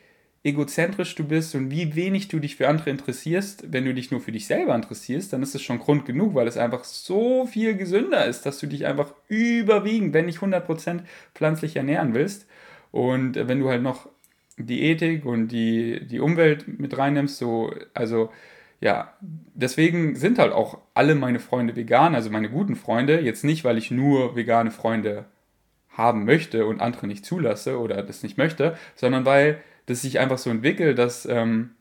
egozentrisch 0.43 1.15
du 1.15 1.23
bist 1.23 1.55
und 1.55 1.71
wie 1.71 1.95
wenig 1.95 2.27
du 2.27 2.39
dich 2.39 2.57
für 2.57 2.67
andere 2.67 2.89
interessierst, 2.89 3.71
wenn 3.71 3.85
du 3.85 3.93
dich 3.93 4.11
nur 4.11 4.19
für 4.19 4.33
dich 4.33 4.45
selber 4.45 4.75
interessierst, 4.75 5.31
dann 5.31 5.41
ist 5.41 5.55
es 5.55 5.61
schon 5.61 5.79
Grund 5.79 6.05
genug, 6.05 6.35
weil 6.35 6.47
es 6.47 6.57
einfach 6.57 6.83
so 6.83 7.45
viel 7.45 7.75
gesünder 7.75 8.25
ist, 8.25 8.45
dass 8.45 8.59
du 8.59 8.67
dich 8.67 8.85
einfach 8.85 9.13
überwiegend, 9.29 10.13
wenn 10.13 10.25
nicht 10.25 10.39
100% 10.39 11.01
pflanzlich 11.33 11.77
ernähren 11.77 12.13
willst. 12.13 12.45
Und 12.91 13.35
wenn 13.35 13.59
du 13.59 13.69
halt 13.69 13.81
noch 13.81 14.09
die 14.57 14.83
Ethik 14.83 15.25
und 15.25 15.47
die, 15.47 16.05
die 16.05 16.19
Umwelt 16.19 16.67
mit 16.67 16.97
reinnimmst, 16.97 17.37
so, 17.37 17.73
also 17.93 18.29
ja, 18.81 19.13
deswegen 19.21 20.15
sind 20.15 20.39
halt 20.39 20.51
auch 20.51 20.77
alle 20.93 21.15
meine 21.15 21.39
Freunde 21.39 21.77
vegan, 21.77 22.15
also 22.15 22.29
meine 22.29 22.49
guten 22.49 22.75
Freunde, 22.75 23.21
jetzt 23.21 23.45
nicht, 23.45 23.63
weil 23.63 23.77
ich 23.77 23.91
nur 23.91 24.35
vegane 24.35 24.71
Freunde 24.71 25.25
haben 25.89 26.25
möchte 26.25 26.65
und 26.65 26.81
andere 26.81 27.07
nicht 27.07 27.25
zulasse 27.25 27.79
oder 27.79 28.03
das 28.03 28.23
nicht 28.23 28.37
möchte, 28.37 28.77
sondern 28.95 29.25
weil 29.25 29.59
das 29.85 30.01
sich 30.01 30.19
einfach 30.19 30.37
so 30.37 30.49
entwickelt, 30.49 30.97
dass 30.97 31.25
ähm, 31.25 31.71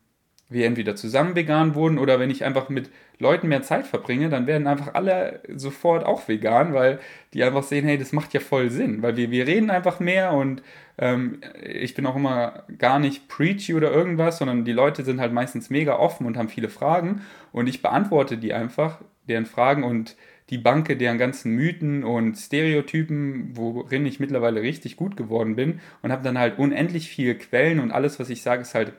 wir 0.53 0.67
entweder 0.67 0.97
zusammen 0.97 1.35
vegan 1.35 1.75
wurden 1.75 1.99
oder 1.99 2.21
wenn 2.21 2.31
ich 2.31 2.45
einfach 2.45 2.69
mit 2.69 2.91
Leuten 3.19 3.49
mehr 3.49 3.63
Zeit 3.63 3.87
verbringe, 3.87 4.29
dann 4.29 4.47
werden 4.47 4.67
einfach 4.67 4.95
alle 4.95 5.41
sofort 5.55 6.05
auch 6.05 6.29
vegan, 6.29 6.75
weil 6.75 6.99
die 7.35 7.43
einfach 7.43 7.63
sehen, 7.63 7.87
hey, 7.87 7.97
das 7.97 8.13
macht 8.13 8.35
ja 8.35 8.41
voll 8.41 8.71
Sinn, 8.71 9.03
weil 9.03 9.17
wir, 9.17 9.31
wir 9.31 9.47
reden 9.47 9.71
einfach 9.71 10.01
mehr 10.01 10.33
und 10.33 10.63
ähm, 10.99 11.41
ich 11.63 11.95
bin 11.95 12.07
auch 12.07 12.17
immer 12.17 12.65
gar 12.79 12.99
nicht 12.99 13.29
preachy 13.29 13.75
oder 13.75 13.91
irgendwas, 13.91 14.39
sondern 14.39 14.65
die 14.65 14.73
Leute 14.73 15.05
sind 15.05 15.21
halt 15.21 15.33
meistens 15.33 15.71
mega 15.71 15.97
offen 15.99 16.27
und 16.27 16.37
haben 16.37 16.49
viele 16.49 16.69
Fragen 16.69 17.23
und 17.53 17.69
ich 17.69 17.83
beantworte 17.83 18.37
die 18.37 18.53
einfach, 18.53 18.99
deren 19.29 19.47
Fragen 19.47 19.85
und 19.85 20.17
die 20.51 20.59
Banke 20.59 20.97
deren 20.97 21.19
ganzen 21.19 21.53
Mythen 21.53 22.05
und 22.05 22.37
Stereotypen, 22.37 23.57
worin 23.57 24.07
ich 24.07 24.21
mittlerweile 24.21 24.63
richtig 24.63 24.97
gut 24.97 25.17
geworden 25.17 25.57
bin 25.57 25.81
und 26.03 26.13
habe 26.13 26.25
dann 26.25 26.39
halt 26.39 26.59
unendlich 26.59 27.09
viele 27.09 27.35
Quellen 27.37 27.81
und 27.81 27.91
alles, 27.91 28.21
was 28.21 28.31
ich 28.31 28.43
sage, 28.43 28.63
ist 28.63 28.75
halt 28.75 28.93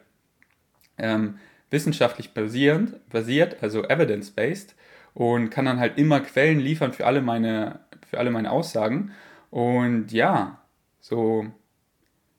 ähm, 0.98 1.36
wissenschaftlich 1.70 2.34
basierend, 2.34 3.08
basiert, 3.10 3.62
also 3.62 3.84
evidence-based 3.84 4.76
und 5.14 5.50
kann 5.50 5.66
dann 5.66 5.80
halt 5.80 5.98
immer 5.98 6.22
Quellen 6.22 6.60
liefern 6.60 6.94
für 6.94 7.06
alle 7.06 7.22
meine, 7.22 7.80
für 8.08 8.20
alle 8.20 8.32
meine 8.32 8.52
Aussagen. 8.52 9.12
Und 9.50 10.12
ja, 10.12 10.60
so, 11.00 11.46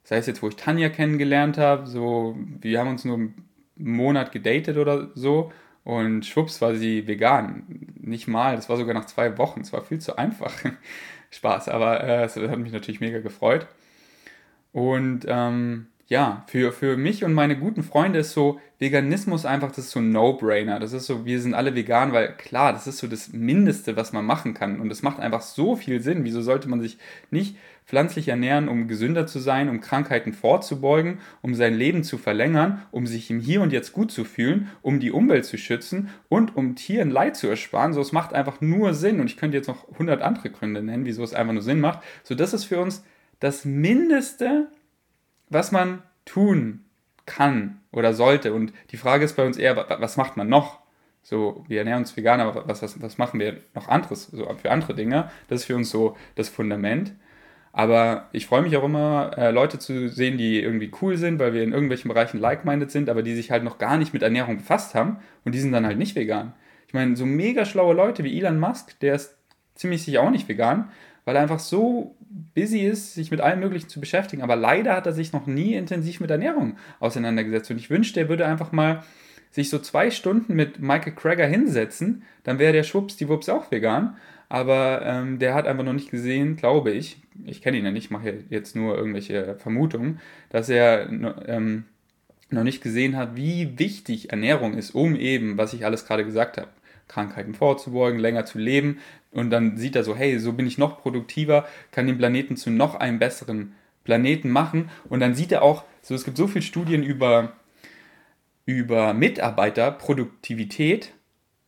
sei 0.03 0.17
es 0.17 0.27
jetzt, 0.27 0.43
wo 0.43 0.49
ich 0.49 0.57
Tanja 0.57 0.89
kennengelernt 0.89 1.59
habe, 1.59 1.87
so, 1.87 2.37
wir 2.61 2.81
haben 2.81 2.91
uns 2.91 3.05
nur 3.05 3.17
einen 3.17 3.35
Monat 3.77 4.33
gedatet 4.33 4.77
oder 4.77 5.11
so 5.15 5.53
und 5.85 6.25
schwupps 6.25 6.61
war 6.63 6.75
sie 6.75 7.07
vegan. 7.07 7.93
Nicht 8.01 8.27
mal, 8.27 8.57
das 8.57 8.69
war 8.69 8.77
sogar 8.77 8.95
nach 8.95 9.05
zwei 9.07 9.37
Wochen. 9.39 9.61
Es 9.61 9.73
war 9.73 9.83
viel 9.83 10.01
zu 10.01 10.17
einfach. 10.17 10.53
Spaß, 11.31 11.69
aber 11.69 12.03
äh, 12.03 12.25
es 12.25 12.37
hat 12.37 12.59
mich 12.59 12.73
natürlich 12.73 13.01
mega 13.01 13.21
gefreut. 13.21 13.67
Und 14.73 15.27
ähm, 15.29 15.89
ja, 16.07 16.45
für, 16.49 16.73
für 16.73 16.97
mich 16.97 17.25
und 17.25 17.33
meine 17.33 17.59
guten 17.59 17.83
Freunde 17.83 18.19
ist 18.19 18.33
so 18.33 18.61
Veganismus 18.79 19.47
einfach, 19.47 19.69
das 19.71 19.87
ist 19.87 19.91
so 19.93 20.01
ein 20.01 20.11
No-Brainer. 20.11 20.79
Das 20.79 20.93
ist 20.93 21.07
so, 21.07 21.25
wir 21.25 21.41
sind 21.41 21.55
alle 21.55 21.75
vegan, 21.75 22.13
weil 22.13 22.37
klar, 22.37 22.75
das 22.75 22.87
ist 22.87 22.99
so 22.99 23.07
das 23.07 23.33
Mindeste, 23.33 23.97
was 23.97 24.13
man 24.13 24.27
machen 24.27 24.53
kann. 24.53 24.81
Und 24.81 24.93
es 24.93 25.03
macht 25.03 25.19
einfach 25.19 25.41
so 25.41 25.77
viel 25.77 26.03
Sinn. 26.03 26.25
Wieso 26.25 26.43
sollte 26.43 26.69
man 26.69 26.83
sich 26.83 26.99
nicht 27.31 27.57
pflanzlich 27.87 28.29
ernähren, 28.29 28.69
um 28.69 28.87
gesünder 28.89 29.27
zu 29.27 29.39
sein, 29.39 29.71
um 29.71 29.81
Krankheiten 29.81 30.35
vorzubeugen, 30.35 31.19
um 31.41 31.55
sein 31.55 31.75
Leben 31.75 32.05
zu 32.05 32.19
verlängern, 32.19 32.83
um 32.91 33.07
sich 33.07 33.31
im 33.31 33.41
Hier 33.41 33.63
und 33.63 33.73
Jetzt 33.73 33.93
gut 33.93 34.11
zu 34.11 34.25
fühlen, 34.25 34.71
um 34.83 35.01
die 35.01 35.13
Umwelt 35.13 35.47
zu 35.47 35.57
schützen 35.57 36.11
und 36.29 36.57
um 36.57 36.77
Tieren 36.77 37.11
Leid 37.11 37.37
zu 37.37 37.47
ersparen. 37.47 37.95
So, 37.95 38.01
es 38.03 38.13
macht 38.13 38.35
einfach 38.35 38.61
nur 38.61 38.93
Sinn. 38.93 39.21
Und 39.21 39.27
ich 39.27 39.39
könnte 39.39 39.57
jetzt 39.57 39.69
noch 39.69 39.89
100 39.93 40.21
andere 40.21 40.51
Gründe 40.51 40.83
nennen, 40.83 41.07
wieso 41.07 41.25
es 41.25 41.33
einfach 41.33 41.55
nur 41.55 41.63
Sinn 41.63 41.81
macht. 41.81 42.01
So, 42.23 42.35
das 42.35 42.53
ist 42.53 42.65
für 42.65 42.81
uns 42.81 43.03
das 43.41 43.65
Mindeste, 43.65 44.69
was 45.49 45.73
man 45.73 46.03
tun 46.25 46.85
kann 47.27 47.81
oder 47.93 48.13
sollte. 48.15 48.53
Und 48.53 48.73
die 48.91 48.97
Frage 48.97 49.25
ist 49.25 49.37
bei 49.37 49.47
uns 49.47 49.57
eher, 49.57 49.77
was 49.77 50.17
macht 50.17 50.37
man 50.37 50.49
noch? 50.49 50.81
So, 51.23 51.65
wir 51.69 51.79
ernähren 51.79 52.01
uns 52.01 52.17
vegan, 52.17 52.41
aber 52.41 52.69
was, 52.69 52.83
was, 52.83 53.01
was 53.01 53.17
machen 53.17 53.41
wir 53.41 53.59
noch 53.75 53.89
anderes, 53.89 54.27
so 54.27 54.47
für 54.61 54.71
andere 54.71 54.95
Dinge? 54.95 55.31
Das 55.49 55.61
ist 55.61 55.67
für 55.67 55.77
uns 55.77 55.91
so 55.91 56.17
das 56.35 56.51
Fundament. 56.51 57.15
Aber 57.73 58.29
ich 58.31 58.47
freue 58.47 58.63
mich 58.63 58.77
auch 58.77 58.85
immer, 58.85 59.33
äh, 59.37 59.51
Leute 59.51 59.79
zu 59.79 60.09
sehen, 60.09 60.39
die 60.39 60.61
irgendwie 60.61 60.93
cool 61.03 61.17
sind, 61.17 61.41
weil 61.41 61.55
wir 61.55 61.65
in 61.65 61.73
irgendwelchen 61.73 62.09
Bereichen 62.09 62.39
like-minded 62.39 62.91
sind, 62.91 63.09
aber 63.09 63.23
die 63.23 63.35
sich 63.35 63.51
halt 63.51 63.65
noch 63.65 63.79
gar 63.79 63.97
nicht 63.97 64.13
mit 64.13 64.23
Ernährung 64.23 64.59
befasst 64.59 64.95
haben 64.95 65.17
und 65.45 65.55
die 65.55 65.59
sind 65.59 65.73
dann 65.73 65.87
halt 65.87 65.99
nicht 65.99 66.15
vegan. 66.15 66.53
Ich 66.87 66.95
meine, 66.95 67.17
so 67.17 67.27
mega 67.27 67.65
schlaue 67.65 67.95
Leute 67.95 68.23
wie 68.23 68.39
Elon 68.39 68.61
Musk, 68.61 69.01
der 69.01 69.17
ist 69.17 69.37
ziemlich 69.75 70.05
sicher 70.05 70.23
auch 70.23 70.31
nicht 70.31 70.49
vegan, 70.49 70.91
weil 71.25 71.35
er 71.35 71.43
einfach 71.43 71.59
so 71.59 72.15
busy 72.55 72.81
ist, 72.81 73.15
sich 73.15 73.31
mit 73.31 73.41
allem 73.41 73.61
Möglichen 73.61 73.89
zu 73.89 74.01
beschäftigen. 74.01 74.43
Aber 74.43 74.57
leider 74.57 74.97
hat 74.97 75.07
er 75.07 75.13
sich 75.13 75.33
noch 75.33 75.47
nie 75.47 75.75
intensiv 75.75 76.21
mit 76.21 76.31
Ernährung 76.31 76.77
auseinandergesetzt. 77.01 77.71
Und 77.71 77.79
ich 77.79 77.91
wünschte, 77.91 78.21
er 78.21 78.29
würde 78.29 78.47
einfach 78.47 78.73
mal 78.73 79.03
sich 79.51 79.71
so 79.71 79.79
zwei 79.79 80.11
Stunden 80.11 80.55
mit 80.55 80.81
Michael 80.81 81.15
Krager 81.15 81.47
hinsetzen, 81.47 82.25
dann 82.43 82.59
wäre 82.59 82.73
der 82.73 82.83
Schwupps 82.83 83.17
die 83.17 83.29
auch 83.29 83.71
vegan. 83.71 84.17
Aber 84.49 85.03
ähm, 85.05 85.39
der 85.39 85.55
hat 85.55 85.67
einfach 85.67 85.85
noch 85.85 85.93
nicht 85.93 86.11
gesehen, 86.11 86.57
glaube 86.57 86.91
ich, 86.91 87.19
ich 87.45 87.63
kenne 87.63 87.79
ihn 87.79 87.85
ja 87.85 87.91
nicht, 87.91 88.11
mache 88.11 88.45
jetzt 88.51 88.77
nur 88.77 88.97
irgendwelche 88.97 89.57
Vermutungen, 89.57 90.21
dass 90.51 90.69
er 90.69 91.09
ähm, 91.47 91.85
noch 92.51 92.65
nicht 92.65 92.83
gesehen 92.83 93.17
hat, 93.17 93.37
wie 93.37 93.79
wichtig 93.79 94.31
Ernährung 94.31 94.75
ist, 94.75 94.91
um 94.91 95.17
eben, 95.17 95.57
was 95.57 95.73
ich 95.73 95.85
alles 95.85 96.07
gerade 96.07 96.25
gesagt 96.25 96.59
habe, 96.59 96.69
Krankheiten 97.09 97.55
vorzubeugen, 97.55 98.19
länger 98.19 98.45
zu 98.45 98.59
leben. 98.59 98.99
Und 99.31 99.51
dann 99.51 99.77
sieht 99.77 99.97
er 99.97 100.05
so, 100.05 100.15
hey, 100.17 100.39
so 100.39 100.53
bin 100.53 100.67
ich 100.67 100.79
noch 100.79 101.01
produktiver, 101.01 101.67
kann 101.91 102.07
den 102.07 102.19
Planeten 102.19 102.57
zu 102.57 102.71
noch 102.71 102.95
einem 102.95 103.19
besseren 103.19 103.75
Planeten 104.05 104.51
machen. 104.51 104.91
Und 105.09 105.21
dann 105.21 105.35
sieht 105.35 105.53
er 105.53 105.63
auch, 105.63 105.85
so 106.03 106.15
es 106.15 106.25
gibt 106.25 106.37
so 106.37 106.47
viele 106.47 106.63
Studien 106.63 107.03
über, 107.03 107.53
über 108.67 109.15
Mitarbeiterproduktivität 109.15 111.13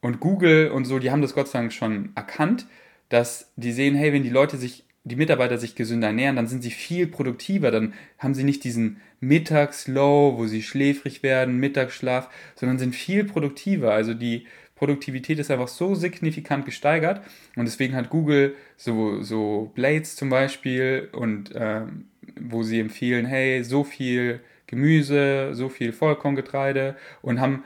und 0.00 0.20
Google 0.20 0.70
und 0.70 0.84
so, 0.84 0.98
die 0.98 1.10
haben 1.10 1.22
das 1.22 1.34
Gott 1.34 1.48
sei 1.48 1.58
Dank 1.60 1.72
schon 1.72 2.10
erkannt, 2.14 2.66
dass 3.08 3.52
die 3.56 3.72
sehen, 3.72 3.94
hey, 3.94 4.12
wenn 4.12 4.22
die 4.22 4.30
Leute 4.30 4.56
sich, 4.56 4.84
die 5.04 5.16
Mitarbeiter 5.16 5.58
sich 5.58 5.74
gesünder 5.74 6.08
ernähren, 6.08 6.36
dann 6.36 6.46
sind 6.46 6.62
sie 6.62 6.70
viel 6.70 7.06
produktiver, 7.06 7.70
dann 7.70 7.94
haben 8.18 8.34
sie 8.34 8.44
nicht 8.44 8.64
diesen 8.64 9.00
Mittagslow, 9.20 10.36
wo 10.36 10.46
sie 10.46 10.62
schläfrig 10.62 11.22
werden, 11.22 11.58
Mittagsschlaf, 11.58 12.28
sondern 12.54 12.78
sind 12.78 12.94
viel 12.94 13.24
produktiver. 13.24 13.92
Also 13.92 14.14
die 14.14 14.46
Produktivität 14.76 15.38
ist 15.38 15.50
einfach 15.50 15.68
so 15.68 15.94
signifikant 15.94 16.64
gesteigert 16.64 17.22
und 17.56 17.64
deswegen 17.64 17.96
hat 17.96 18.10
Google 18.10 18.54
so, 18.76 19.22
so 19.22 19.72
Blades 19.74 20.16
zum 20.16 20.28
Beispiel 20.28 21.08
und 21.12 21.50
ähm, 21.54 22.04
wo 22.38 22.62
sie 22.62 22.78
empfehlen, 22.78 23.26
hey, 23.26 23.64
so 23.64 23.84
viel 23.84 24.40
Gemüse, 24.66 25.54
so 25.54 25.68
viel 25.70 25.92
Vollkorngetreide 25.92 26.96
und 27.22 27.40
haben, 27.40 27.64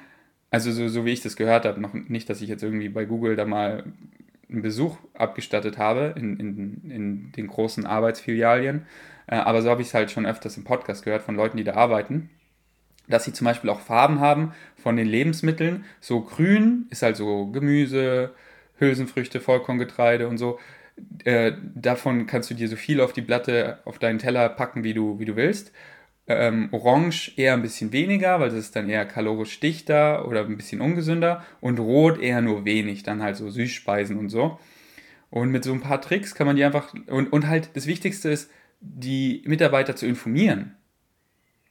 also 0.50 0.70
so, 0.70 0.88
so 0.88 1.04
wie 1.04 1.10
ich 1.10 1.20
das 1.20 1.36
gehört 1.36 1.64
habe, 1.64 1.80
noch 1.80 1.94
nicht, 1.94 2.30
dass 2.30 2.42
ich 2.42 2.48
jetzt 2.48 2.62
irgendwie 2.62 2.88
bei 2.88 3.04
Google 3.04 3.34
da 3.36 3.44
mal 3.44 3.84
einen 4.48 4.62
Besuch 4.62 4.96
abgestattet 5.14 5.78
habe 5.78 6.14
in, 6.16 6.38
in, 6.38 6.90
in 6.90 7.32
den 7.32 7.46
großen 7.48 7.86
Arbeitsfilialien, 7.86 8.86
äh, 9.26 9.34
aber 9.34 9.62
so 9.62 9.70
habe 9.70 9.82
ich 9.82 9.88
es 9.88 9.94
halt 9.94 10.12
schon 10.12 10.26
öfters 10.26 10.56
im 10.56 10.64
Podcast 10.64 11.04
gehört 11.04 11.22
von 11.22 11.34
Leuten, 11.34 11.56
die 11.56 11.64
da 11.64 11.74
arbeiten 11.74 12.30
dass 13.10 13.24
sie 13.24 13.32
zum 13.32 13.44
Beispiel 13.44 13.70
auch 13.70 13.80
Farben 13.80 14.20
haben 14.20 14.52
von 14.76 14.96
den 14.96 15.06
Lebensmitteln. 15.06 15.84
So 16.00 16.22
grün 16.22 16.86
ist 16.90 17.02
halt 17.02 17.16
so 17.16 17.46
Gemüse, 17.46 18.32
Hülsenfrüchte, 18.78 19.40
Vollkorngetreide 19.40 20.28
und 20.28 20.38
so. 20.38 20.58
Äh, 21.24 21.52
davon 21.74 22.26
kannst 22.26 22.50
du 22.50 22.54
dir 22.54 22.68
so 22.68 22.76
viel 22.76 23.00
auf 23.00 23.12
die 23.12 23.22
Platte, 23.22 23.78
auf 23.84 23.98
deinen 23.98 24.18
Teller 24.18 24.48
packen, 24.48 24.84
wie 24.84 24.94
du, 24.94 25.18
wie 25.18 25.24
du 25.24 25.36
willst. 25.36 25.72
Ähm, 26.26 26.68
Orange 26.72 27.32
eher 27.36 27.54
ein 27.54 27.62
bisschen 27.62 27.92
weniger, 27.92 28.38
weil 28.38 28.50
das 28.50 28.58
ist 28.58 28.76
dann 28.76 28.88
eher 28.88 29.04
kalorisch 29.04 29.58
dichter 29.60 30.28
oder 30.28 30.44
ein 30.44 30.56
bisschen 30.56 30.80
ungesünder. 30.80 31.44
Und 31.60 31.78
Rot 31.80 32.20
eher 32.20 32.40
nur 32.40 32.64
wenig, 32.64 33.02
dann 33.02 33.22
halt 33.22 33.36
so 33.36 33.50
Süßspeisen 33.50 34.16
und 34.16 34.28
so. 34.28 34.58
Und 35.30 35.50
mit 35.50 35.64
so 35.64 35.72
ein 35.72 35.80
paar 35.80 36.00
Tricks 36.00 36.34
kann 36.34 36.46
man 36.46 36.56
die 36.56 36.64
einfach. 36.64 36.94
Und, 37.06 37.32
und 37.32 37.48
halt 37.48 37.70
das 37.74 37.86
Wichtigste 37.86 38.30
ist, 38.30 38.50
die 38.80 39.42
Mitarbeiter 39.46 39.96
zu 39.96 40.06
informieren 40.06 40.76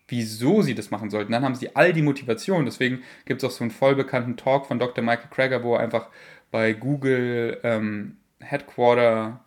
wieso 0.09 0.61
sie 0.61 0.75
das 0.75 0.91
machen 0.91 1.09
sollten. 1.09 1.31
Dann 1.31 1.43
haben 1.43 1.55
sie 1.55 1.75
all 1.75 1.93
die 1.93 2.01
Motivation. 2.01 2.65
Deswegen 2.65 3.03
gibt 3.25 3.43
es 3.43 3.49
auch 3.49 3.53
so 3.53 3.63
einen 3.63 3.71
voll 3.71 3.95
bekannten 3.95 4.37
Talk 4.37 4.65
von 4.65 4.79
Dr. 4.79 5.03
Michael 5.03 5.29
Krager, 5.29 5.63
wo 5.63 5.75
er 5.75 5.81
einfach 5.81 6.09
bei 6.51 6.73
Google 6.73 7.59
ähm, 7.63 8.17
Headquarter 8.39 9.43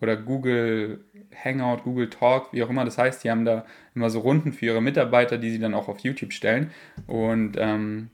oder 0.00 0.16
Google 0.16 1.04
Hangout, 1.34 1.82
Google 1.84 2.10
Talk, 2.10 2.52
wie 2.52 2.62
auch 2.62 2.70
immer 2.70 2.84
das 2.84 2.98
heißt, 2.98 3.24
die 3.24 3.30
haben 3.30 3.44
da 3.44 3.64
immer 3.94 4.10
so 4.10 4.20
Runden 4.20 4.52
für 4.52 4.66
ihre 4.66 4.82
Mitarbeiter, 4.82 5.38
die 5.38 5.50
sie 5.50 5.58
dann 5.58 5.74
auch 5.74 5.88
auf 5.88 6.00
YouTube 6.00 6.32
stellen. 6.32 6.70
Und 7.06 7.56
ähm, 7.58 8.10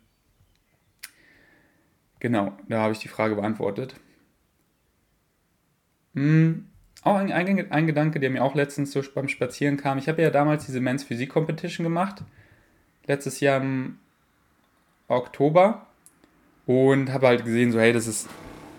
genau, 2.20 2.57
da 2.68 2.81
habe 2.83 2.92
ich 2.92 3.01
die 3.01 3.09
Frage 3.09 3.35
beantwortet. 3.35 3.94
Hm, 6.14 6.69
auch 7.03 7.17
ein, 7.17 7.33
ein, 7.33 7.73
ein, 7.73 7.87
Gedanke, 7.87 8.21
der 8.21 8.31
mir 8.31 8.45
auch 8.45 8.55
letztens 8.55 8.93
so 8.93 9.03
beim 9.15 9.29
Spazieren 9.29 9.77
kam. 9.77 9.99
Ich 9.99 10.09
habe 10.09 10.23
ja 10.23 10.31
damals 10.31 10.67
diese 10.67 10.81
Men's 10.81 11.05
Physik 11.05 11.31
Competition 11.31 11.85
gemacht. 11.85 12.23
Letztes 13.07 13.41
Jahr 13.41 13.61
im 13.61 13.99
Oktober. 15.09 15.87
Und 16.67 17.11
habe 17.13 17.27
halt 17.27 17.45
gesehen, 17.45 17.73
so, 17.73 17.81
hey, 17.81 17.93
das 17.93 18.07
ist 18.07 18.29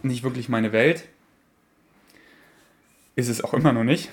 nicht 0.03 0.23
wirklich 0.23 0.49
meine 0.49 0.71
Welt. 0.71 1.07
Ist 3.15 3.27
es 3.27 3.43
auch 3.43 3.53
immer 3.53 3.73
noch 3.73 3.83
nicht. 3.83 4.09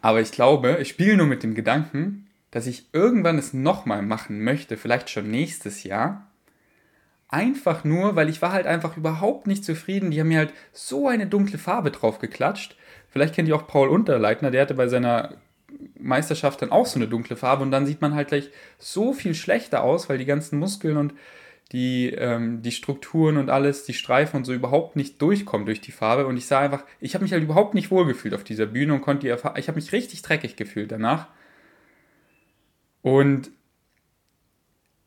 Aber 0.00 0.20
ich 0.20 0.30
glaube, 0.30 0.78
ich 0.80 0.88
spiele 0.88 1.16
nur 1.16 1.26
mit 1.26 1.42
dem 1.42 1.54
Gedanken, 1.54 2.28
dass 2.50 2.66
ich 2.66 2.86
irgendwann 2.92 3.38
es 3.38 3.52
nochmal 3.52 4.02
machen 4.02 4.42
möchte, 4.42 4.76
vielleicht 4.76 5.10
schon 5.10 5.30
nächstes 5.30 5.82
Jahr. 5.82 6.27
Einfach 7.28 7.84
nur, 7.84 8.16
weil 8.16 8.28
ich 8.28 8.40
war 8.40 8.52
halt 8.52 8.66
einfach 8.66 8.96
überhaupt 8.96 9.46
nicht 9.46 9.64
zufrieden. 9.64 10.10
Die 10.10 10.20
haben 10.20 10.28
mir 10.28 10.38
halt 10.38 10.54
so 10.72 11.08
eine 11.08 11.26
dunkle 11.26 11.58
Farbe 11.58 11.90
drauf 11.90 12.18
geklatscht. 12.18 12.76
Vielleicht 13.10 13.34
kennt 13.34 13.48
ihr 13.48 13.56
auch 13.56 13.66
Paul 13.66 13.88
Unterleitner, 13.88 14.50
der 14.50 14.62
hatte 14.62 14.74
bei 14.74 14.88
seiner 14.88 15.36
Meisterschaft 15.98 16.62
dann 16.62 16.72
auch 16.72 16.86
so 16.86 16.98
eine 16.98 17.08
dunkle 17.08 17.36
Farbe 17.36 17.62
und 17.62 17.70
dann 17.70 17.86
sieht 17.86 18.00
man 18.00 18.14
halt 18.14 18.28
gleich 18.28 18.50
so 18.78 19.12
viel 19.12 19.34
schlechter 19.34 19.82
aus, 19.82 20.08
weil 20.08 20.18
die 20.18 20.24
ganzen 20.24 20.58
Muskeln 20.58 20.96
und 20.96 21.14
die, 21.72 22.10
ähm, 22.10 22.62
die 22.62 22.72
Strukturen 22.72 23.36
und 23.36 23.50
alles, 23.50 23.84
die 23.84 23.92
Streifen 23.92 24.38
und 24.38 24.44
so 24.44 24.54
überhaupt 24.54 24.96
nicht 24.96 25.20
durchkommen 25.20 25.66
durch 25.66 25.82
die 25.82 25.92
Farbe. 25.92 26.26
Und 26.26 26.38
ich 26.38 26.46
sah 26.46 26.60
einfach, 26.60 26.84
ich 27.00 27.14
habe 27.14 27.24
mich 27.24 27.32
halt 27.32 27.42
überhaupt 27.42 27.74
nicht 27.74 27.90
wohlgefühlt 27.90 28.34
auf 28.34 28.44
dieser 28.44 28.66
Bühne 28.66 28.94
und 28.94 29.02
konnte 29.02 29.22
die 29.22 29.28
Erfahrung, 29.28 29.58
ich 29.58 29.68
habe 29.68 29.76
mich 29.76 29.92
richtig 29.92 30.22
dreckig 30.22 30.56
gefühlt 30.56 30.90
danach. 30.90 31.26
Und 33.02 33.50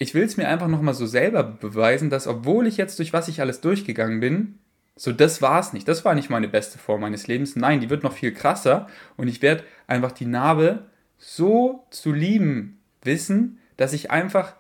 ich 0.02 0.16
will 0.16 0.24
es 0.24 0.36
mir 0.36 0.48
einfach 0.48 0.68
nochmal 0.68 0.96
so 0.96 1.06
selber 1.06 1.44
beweisen, 1.44 2.10
dass 2.10 2.26
obwohl 2.26 2.66
ich 2.66 2.76
jetzt 2.76 2.98
durch 2.98 3.14
was 3.14 3.28
ich 3.28 3.40
alles 3.40 3.62
durchgegangen 3.62 4.20
bin, 4.20 4.58
so 4.96 5.12
das 5.12 5.44
war 5.44 5.60
es 5.60 5.74
nicht. 5.74 5.88
Das 5.88 6.04
war 6.04 6.16
nicht 6.16 6.28
meine 6.32 6.48
beste 6.48 6.80
Form 6.80 7.02
meines 7.02 7.28
Lebens. 7.28 7.56
Nein, 7.56 7.82
die 7.82 7.92
wird 7.92 8.02
noch 8.02 8.14
viel 8.14 8.34
krasser 8.34 8.88
und 9.16 9.28
ich 9.28 9.44
werde 9.44 9.64
einfach 9.86 10.12
die 10.12 10.26
Narbe 10.26 10.88
so 11.20 11.86
zu 11.92 12.12
lieben 12.12 12.80
wissen, 13.04 13.60
dass 13.78 13.94
ich 13.94 14.10
einfach 14.10 14.56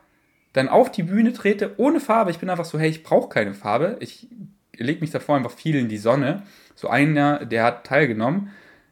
dann 0.53 0.69
auf 0.69 0.91
die 0.91 1.03
Bühne 1.03 1.33
trete 1.33 1.73
ohne 1.77 1.99
Farbe. 1.99 2.29
Ich 2.29 2.37
bin 2.37 2.51
einfach 2.51 2.65
so, 2.65 2.77
hey, 2.77 2.91
ich 2.91 3.01
brauche 3.01 3.29
keine 3.29 3.55
Farbe. 3.55 3.97
Ich 3.99 4.27
lege 4.75 5.01
mich 5.01 5.09
davor 5.09 5.37
einfach 5.37 5.49
viel 5.49 5.75
in 5.75 5.89
die 5.89 5.97
Sonne. 5.97 6.43
So 6.75 6.87
einer, 6.87 7.45
der 7.47 7.63
hat 7.63 7.87
teilgenommen, 7.87 8.51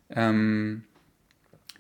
ähm, 0.10 0.84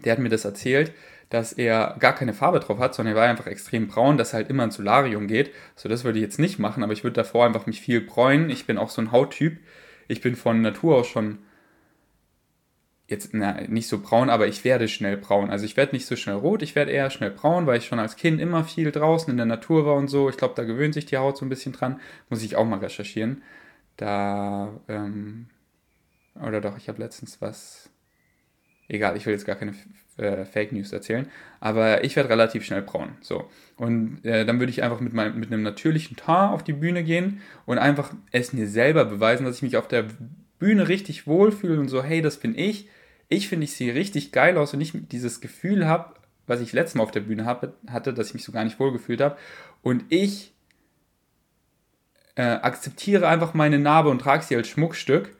der 0.05 0.11
hat 0.11 0.19
mir 0.19 0.29
das 0.29 0.45
erzählt 0.45 0.93
dass 1.29 1.53
er 1.53 1.95
gar 1.99 2.13
keine 2.13 2.33
Farbe 2.33 2.59
drauf 2.59 2.79
hat, 2.79 2.95
sondern 2.95 3.15
er 3.15 3.21
war 3.21 3.29
einfach 3.29 3.47
extrem 3.47 3.87
braun, 3.87 4.17
dass 4.17 4.33
er 4.33 4.37
halt 4.37 4.49
immer 4.49 4.63
ins 4.63 4.75
Solarium 4.75 5.27
geht. 5.27 5.51
So, 5.75 5.87
das 5.87 6.03
würde 6.03 6.17
ich 6.17 6.23
jetzt 6.23 6.39
nicht 6.39 6.57
machen, 6.57 6.83
aber 6.83 6.93
ich 6.93 7.03
würde 7.03 7.15
davor 7.15 7.45
einfach 7.45 7.67
mich 7.67 7.81
viel 7.81 8.01
bräunen. 8.01 8.49
Ich 8.49 8.65
bin 8.65 8.77
auch 8.77 8.89
so 8.89 9.01
ein 9.01 9.11
Hauttyp. 9.11 9.59
Ich 10.07 10.21
bin 10.21 10.35
von 10.35 10.61
Natur 10.61 10.97
aus 10.97 11.07
schon 11.07 11.39
jetzt 13.09 13.33
na, 13.33 13.61
nicht 13.67 13.87
so 13.87 13.99
braun, 13.99 14.29
aber 14.29 14.47
ich 14.47 14.63
werde 14.63 14.87
schnell 14.87 15.17
braun. 15.17 15.49
Also 15.49 15.65
ich 15.65 15.77
werde 15.77 15.95
nicht 15.95 16.05
so 16.05 16.15
schnell 16.15 16.35
rot, 16.35 16.61
ich 16.61 16.75
werde 16.75 16.91
eher 16.91 17.09
schnell 17.09 17.31
braun, 17.31 17.65
weil 17.65 17.77
ich 17.77 17.85
schon 17.85 17.99
als 17.99 18.15
Kind 18.15 18.39
immer 18.39 18.63
viel 18.63 18.91
draußen 18.91 19.29
in 19.29 19.37
der 19.37 19.45
Natur 19.45 19.85
war 19.85 19.95
und 19.95 20.07
so. 20.07 20.29
Ich 20.29 20.37
glaube, 20.37 20.53
da 20.55 20.63
gewöhnt 20.63 20.93
sich 20.93 21.05
die 21.05 21.17
Haut 21.17 21.37
so 21.37 21.45
ein 21.45 21.49
bisschen 21.49 21.73
dran. 21.73 21.99
Muss 22.29 22.43
ich 22.43 22.55
auch 22.55 22.65
mal 22.65 22.79
recherchieren. 22.79 23.43
Da, 23.97 24.79
ähm, 24.87 25.47
oder 26.35 26.61
doch, 26.61 26.77
ich 26.77 26.87
habe 26.87 27.01
letztens 27.01 27.41
was 27.41 27.89
egal, 28.89 29.15
ich 29.15 29.25
will 29.25 29.33
jetzt 29.33 29.45
gar 29.45 29.55
keine 29.55 29.73
äh, 30.17 30.43
Fake 30.43 30.73
News 30.73 30.91
erzählen, 30.91 31.27
aber 31.61 32.03
ich 32.03 32.15
werde 32.15 32.29
relativ 32.29 32.65
schnell 32.65 32.81
braun. 32.81 33.13
So. 33.21 33.49
Und 33.77 34.25
äh, 34.25 34.45
dann 34.45 34.59
würde 34.59 34.71
ich 34.71 34.83
einfach 34.83 34.99
mit, 34.99 35.13
mein, 35.13 35.39
mit 35.39 35.51
einem 35.51 35.63
natürlichen 35.63 36.17
Tar 36.17 36.51
auf 36.51 36.63
die 36.63 36.73
Bühne 36.73 37.03
gehen 37.03 37.41
und 37.65 37.77
einfach 37.77 38.13
es 38.31 38.51
mir 38.51 38.67
selber 38.67 39.05
beweisen, 39.05 39.45
dass 39.45 39.57
ich 39.57 39.61
mich 39.61 39.77
auf 39.77 39.87
der 39.87 40.05
Bühne 40.57 40.89
richtig 40.89 41.25
wohlfühle 41.25 41.79
und 41.79 41.87
so, 41.87 42.03
hey, 42.03 42.21
das 42.21 42.37
bin 42.37 42.57
ich. 42.57 42.89
Ich 43.29 43.47
finde, 43.47 43.63
ich 43.63 43.73
sehe 43.73 43.93
richtig 43.93 44.31
geil 44.31 44.57
aus 44.57 44.73
und 44.73 44.81
ich 44.81 44.91
dieses 44.93 45.39
Gefühl 45.39 45.87
habe, 45.87 46.15
was 46.47 46.61
ich 46.61 46.73
letztes 46.73 46.95
Mal 46.95 47.03
auf 47.03 47.11
der 47.11 47.21
Bühne 47.21 47.45
hab, 47.45 47.73
hatte, 47.87 48.13
dass 48.13 48.29
ich 48.29 48.33
mich 48.33 48.43
so 48.43 48.51
gar 48.51 48.63
nicht 48.63 48.79
wohlgefühlt 48.79 49.21
habe. 49.21 49.37
Und 49.83 50.03
ich 50.09 50.51
äh, 52.35 52.41
akzeptiere 52.41 53.27
einfach 53.27 53.53
meine 53.53 53.77
Narbe 53.77 54.09
und 54.09 54.19
trage 54.19 54.43
sie 54.43 54.55
als 54.55 54.67
Schmuckstück. 54.67 55.35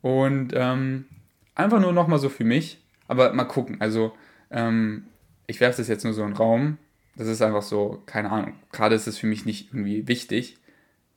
Und 0.00 0.52
ähm, 0.54 1.04
Einfach 1.58 1.80
nur 1.80 1.92
nochmal 1.92 2.20
so 2.20 2.28
für 2.28 2.44
mich. 2.44 2.78
Aber 3.08 3.32
mal 3.32 3.44
gucken. 3.44 3.80
Also, 3.80 4.12
ähm, 4.50 5.06
ich 5.48 5.60
werfe 5.60 5.78
das 5.78 5.88
jetzt 5.88 6.04
nur 6.04 6.12
so 6.12 6.22
in 6.22 6.28
den 6.28 6.36
Raum. 6.36 6.78
Das 7.16 7.26
ist 7.26 7.42
einfach 7.42 7.62
so, 7.62 8.00
keine 8.06 8.30
Ahnung. 8.30 8.54
Gerade 8.70 8.94
ist 8.94 9.08
es 9.08 9.18
für 9.18 9.26
mich 9.26 9.44
nicht 9.44 9.72
irgendwie 9.72 10.06
wichtig. 10.06 10.56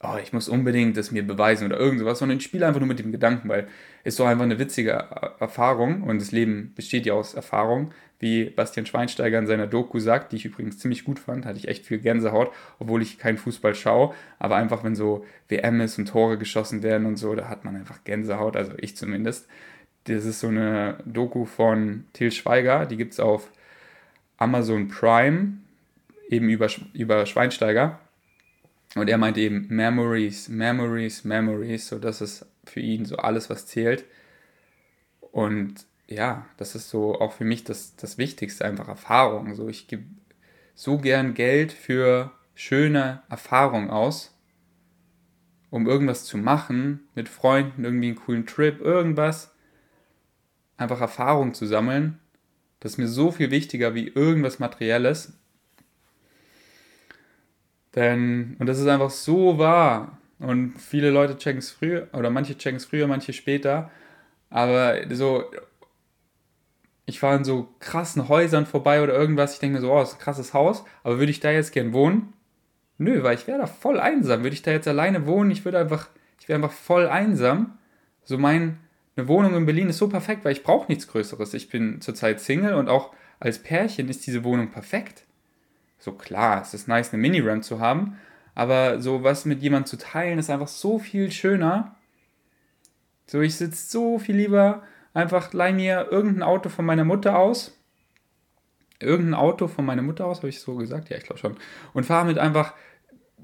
Oh, 0.02 0.18
ich 0.20 0.34
muss 0.34 0.50
unbedingt 0.50 0.98
das 0.98 1.12
mir 1.12 1.22
beweisen 1.22 1.68
oder 1.68 1.78
irgendwas, 1.78 2.18
sondern 2.18 2.40
ich 2.40 2.44
spiele 2.44 2.66
einfach 2.66 2.80
nur 2.80 2.88
mit 2.88 2.98
dem 2.98 3.12
Gedanken, 3.12 3.50
weil 3.50 3.68
es 4.04 4.16
so 4.16 4.24
einfach 4.24 4.44
eine 4.44 4.58
witzige 4.58 4.94
Erfahrung 5.40 6.02
und 6.02 6.20
das 6.20 6.32
Leben 6.32 6.74
besteht 6.76 7.06
ja 7.06 7.14
aus 7.14 7.36
Erfahrung, 7.36 7.92
wie 8.18 8.46
Bastian 8.46 8.88
Schweinsteiger 8.88 9.38
in 9.38 9.46
seiner 9.46 9.68
Doku 9.68 10.00
sagt, 10.00 10.32
die 10.32 10.38
ich 10.38 10.46
übrigens 10.46 10.80
ziemlich 10.80 11.04
gut 11.04 11.20
fand, 11.20 11.46
hatte 11.46 11.60
ich 11.60 11.68
echt 11.68 11.86
viel 11.86 12.00
Gänsehaut, 12.00 12.52
obwohl 12.80 13.04
ich 13.04 13.20
keinen 13.20 13.38
Fußball 13.38 13.76
schaue, 13.76 14.16
aber 14.40 14.56
einfach 14.56 14.84
wenn 14.84 14.96
so 14.96 15.24
WM 15.50 15.82
ist 15.82 16.00
und 16.00 16.08
Tore 16.08 16.40
geschossen 16.40 16.82
werden 16.82 17.06
und 17.06 17.18
so, 17.18 17.36
da 17.36 17.48
hat 17.48 17.64
man 17.64 17.76
einfach 17.76 18.04
Gänsehaut, 18.04 18.56
also 18.56 18.74
ich 18.80 18.98
zumindest. 18.98 19.48
Das 20.06 20.26
ist 20.26 20.40
so 20.40 20.48
eine 20.48 20.98
Doku 21.06 21.46
von 21.46 22.06
Till 22.14 22.32
Schweiger, 22.32 22.86
die 22.86 22.98
gibt 22.98 23.14
es 23.14 23.20
auf 23.20 23.52
Amazon 24.38 24.88
Prime, 24.88 25.58
eben 26.28 26.50
über, 26.50 26.68
über 26.94 27.26
Schweinsteiger. 27.26 28.00
Und 28.96 29.10
er 29.10 29.18
meint 29.18 29.38
eben 29.38 29.68
Memories, 29.70 30.50
Memories, 30.50 31.24
Memories, 31.24 31.88
so 31.88 32.00
das 32.00 32.22
ist 32.22 32.46
für 32.66 32.80
ihn 32.80 33.06
so 33.06 33.18
alles, 33.18 33.50
was 33.50 33.68
zählt. 33.68 34.06
Und 35.20 35.86
ja, 36.08 36.46
das 36.58 36.76
ist 36.76 36.90
so 36.90 37.20
auch 37.20 37.34
für 37.34 37.46
mich 37.46 37.64
das, 37.64 37.96
das 37.96 38.18
Wichtigste, 38.18 38.66
einfach 38.66 38.88
Erfahrung. 38.88 39.56
So, 39.56 39.70
ich 39.70 39.88
gebe 39.88 40.04
so 40.74 40.98
gern 40.98 41.34
Geld 41.36 41.72
für 41.72 42.32
schöne 42.56 43.22
Erfahrungen 43.30 43.90
aus, 43.90 44.36
um 45.70 45.88
irgendwas 45.88 46.26
zu 46.26 46.38
machen, 46.38 47.08
mit 47.16 47.30
Freunden, 47.30 47.86
irgendwie 47.86 48.08
einen 48.08 48.16
coolen 48.18 48.46
Trip, 48.46 48.82
irgendwas 48.82 49.54
einfach 50.82 51.02
Erfahrung 51.02 51.54
zu 51.54 51.66
sammeln 51.66 52.20
Das 52.80 52.94
ist 52.94 52.98
mir 52.98 53.08
so 53.08 53.32
viel 53.32 53.52
wichtiger 53.52 53.96
wie 53.96 54.08
irgendwas 54.08 54.60
Materielles. 54.60 55.34
Denn, 57.96 58.56
und 58.60 58.68
das 58.68 58.80
ist 58.80 58.88
einfach 58.88 59.10
so 59.10 59.58
wahr. 59.58 60.18
Und 60.40 60.80
viele 60.80 61.12
Leute 61.12 61.38
checken 61.38 61.60
es 61.60 61.70
früher, 61.72 62.08
oder 62.14 62.30
manche 62.30 62.58
checken 62.58 62.78
es 62.78 62.86
früher, 62.86 63.08
manche 63.08 63.34
später. 63.34 63.92
Aber 64.50 64.96
so, 65.14 65.46
ich 67.06 67.20
fahre 67.20 67.38
in 67.38 67.44
so 67.44 67.70
krassen 67.80 68.28
Häusern 68.30 68.66
vorbei 68.66 69.04
oder 69.04 69.14
irgendwas. 69.14 69.54
Ich 69.54 69.60
denke 69.60 69.76
mir 69.76 69.82
so, 69.82 69.92
oh, 69.92 70.00
das 70.00 70.10
ist 70.10 70.16
ein 70.16 70.22
krasses 70.22 70.54
Haus. 70.54 70.84
Aber 71.04 71.20
würde 71.20 71.32
ich 71.32 71.40
da 71.40 71.52
jetzt 71.52 71.74
gern 71.74 71.94
wohnen? 71.94 72.34
Nö, 72.98 73.24
weil 73.24 73.36
ich 73.36 73.48
wäre 73.48 73.60
da 73.60 73.68
voll 73.68 74.00
einsam. 74.00 74.44
Würde 74.44 74.54
ich 74.54 74.62
da 74.62 74.72
jetzt 74.72 74.88
alleine 74.88 75.26
wohnen, 75.26 75.52
ich 75.52 75.66
würde 75.66 75.80
einfach, 75.80 76.08
ich 76.40 76.48
wäre 76.48 76.58
einfach 76.58 76.72
voll 76.72 77.08
einsam. 77.08 77.78
So 78.24 78.38
mein, 78.38 78.78
eine 79.22 79.28
Wohnung 79.28 79.56
in 79.56 79.66
Berlin 79.66 79.90
ist 79.90 80.00
so 80.00 80.10
perfekt, 80.10 80.44
weil 80.44 80.54
ich 80.54 80.64
brauche 80.64 80.92
nichts 80.92 81.08
Größeres. 81.08 81.54
Ich 81.54 81.70
bin 81.70 82.02
zurzeit 82.02 82.40
Single 82.40 82.74
und 82.74 82.90
auch 82.90 83.14
als 83.40 83.60
Pärchen 83.60 84.10
ist 84.10 84.26
diese 84.26 84.44
Wohnung 84.44 84.72
perfekt. 84.72 85.26
So 86.00 86.14
klar, 86.14 86.62
es 86.62 86.74
ist 86.74 86.88
nice, 86.88 87.14
eine 87.14 87.22
Mini-Ramp 87.22 87.64
zu 87.64 87.80
haben, 87.80 88.18
aber 88.56 89.00
so 89.00 89.24
was 89.24 89.46
mit 89.46 89.62
jemandem 89.62 89.86
zu 89.86 89.98
teilen, 89.98 90.40
ist 90.40 90.50
einfach 90.50 90.68
so 90.68 90.98
viel 90.98 91.32
schöner. 91.32 91.96
So, 93.28 93.42
ich 93.42 93.56
sitze 93.56 93.90
so 93.90 94.18
viel 94.18 94.36
lieber, 94.36 94.82
einfach 95.14 95.54
leih 95.54 95.72
mir 95.72 96.08
irgendein 96.10 96.44
Auto 96.44 96.70
von 96.70 96.86
meiner 96.86 97.06
Mutter 97.06 97.38
aus. 97.38 97.78
Irgendein 99.00 99.36
Auto 99.36 99.68
von 99.68 99.86
meiner 99.86 100.02
Mutter 100.02 100.26
aus, 100.26 100.40
habe 100.40 100.50
ich 100.50 100.60
so 100.60 100.76
gesagt? 100.76 101.10
Ja, 101.10 101.18
ich 101.18 101.24
glaube 101.24 101.40
schon. 101.40 101.58
Und 101.94 102.06
fahre 102.06 102.26
mit 102.26 102.40
einfach 102.40 102.74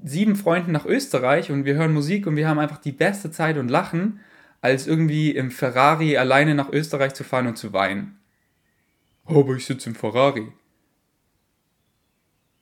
sieben 0.02 0.36
Freunden 0.36 0.72
nach 0.72 0.86
Österreich 0.86 1.50
und 1.50 1.64
wir 1.64 1.74
hören 1.74 1.94
Musik 1.94 2.26
und 2.26 2.36
wir 2.36 2.48
haben 2.48 2.58
einfach 2.58 2.78
die 2.78 2.92
beste 2.92 3.30
Zeit 3.30 3.56
und 3.56 3.68
lachen, 3.68 4.20
als 4.68 4.86
irgendwie 4.86 5.30
im 5.30 5.50
Ferrari 5.50 6.18
alleine 6.18 6.54
nach 6.54 6.70
Österreich 6.70 7.14
zu 7.14 7.24
fahren 7.24 7.46
und 7.46 7.56
zu 7.56 7.72
weinen. 7.72 8.18
Aber 9.24 9.56
ich 9.56 9.64
sitze 9.64 9.88
im 9.88 9.94
Ferrari. 9.94 10.52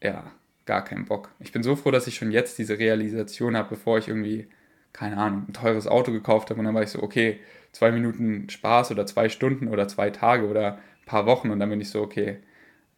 Ja, 0.01 0.31
gar 0.67 0.85
keinen 0.85 1.07
Bock. 1.07 1.31
Ich 1.41 1.51
bin 1.51 1.65
so 1.65 1.75
froh, 1.75 1.91
dass 1.91 2.07
ich 2.07 2.15
schon 2.15 2.31
jetzt 2.31 2.59
diese 2.59 2.79
Realisation 2.79 3.57
habe, 3.57 3.71
bevor 3.71 3.99
ich 3.99 4.07
irgendwie, 4.07 4.47
keine 4.93 5.17
Ahnung, 5.17 5.47
ein 5.49 5.53
teures 5.53 5.89
Auto 5.89 6.13
gekauft 6.13 6.51
habe 6.51 6.61
und 6.61 6.67
dann 6.67 6.77
war 6.77 6.85
ich 6.85 6.91
so, 6.91 7.03
okay, 7.03 7.41
zwei 7.73 7.91
Minuten 7.91 8.49
Spaß 8.49 8.93
oder 8.93 9.05
zwei 9.05 9.29
Stunden 9.29 9.67
oder 9.67 9.89
zwei 9.89 10.11
Tage 10.11 10.47
oder 10.47 10.75
ein 10.75 11.07
paar 11.07 11.27
Wochen 11.27 11.51
und 11.51 11.59
dann 11.59 11.71
bin 11.71 11.81
ich 11.81 11.91
so, 11.91 12.03
okay, 12.03 12.39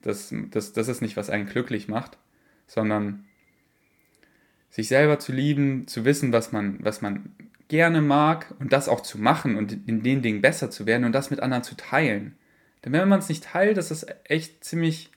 das, 0.03 0.35
das, 0.51 0.75
das 0.75 0.89
ist 0.89 1.01
nicht, 1.01 1.17
was 1.17 1.31
einen 1.31 1.47
glücklich 1.47 1.89
macht, 1.89 2.19
sondern 2.67 3.25
sich 4.69 4.89
selber 4.89 5.19
zu 5.19 5.33
lieben, 5.33 5.87
zu 5.87 6.05
wissen, 6.05 6.31
was 6.31 6.53
man, 6.53 6.77
was 6.83 7.01
man 7.01 7.33
gerne 7.69 8.01
mag 8.01 8.55
und 8.59 8.73
das 8.73 8.89
auch 8.89 9.01
zu 9.01 9.19
machen 9.19 9.57
und 9.57 9.73
in 9.87 10.03
den 10.03 10.23
Dingen 10.23 10.41
besser 10.41 10.71
zu 10.71 10.87
werden 10.87 11.05
und 11.05 11.13
das 11.13 11.31
mit 11.31 11.41
anderen 11.41 11.63
zu 11.63 11.77
teilen. 11.77 12.37
Denn 12.85 12.93
wenn 12.93 13.09
man 13.09 13.19
es 13.19 13.29
nicht 13.29 13.45
teilt, 13.45 13.77
das 13.77 13.91
ist 13.91 14.07
echt 14.25 14.65
ziemlich, 14.65 15.11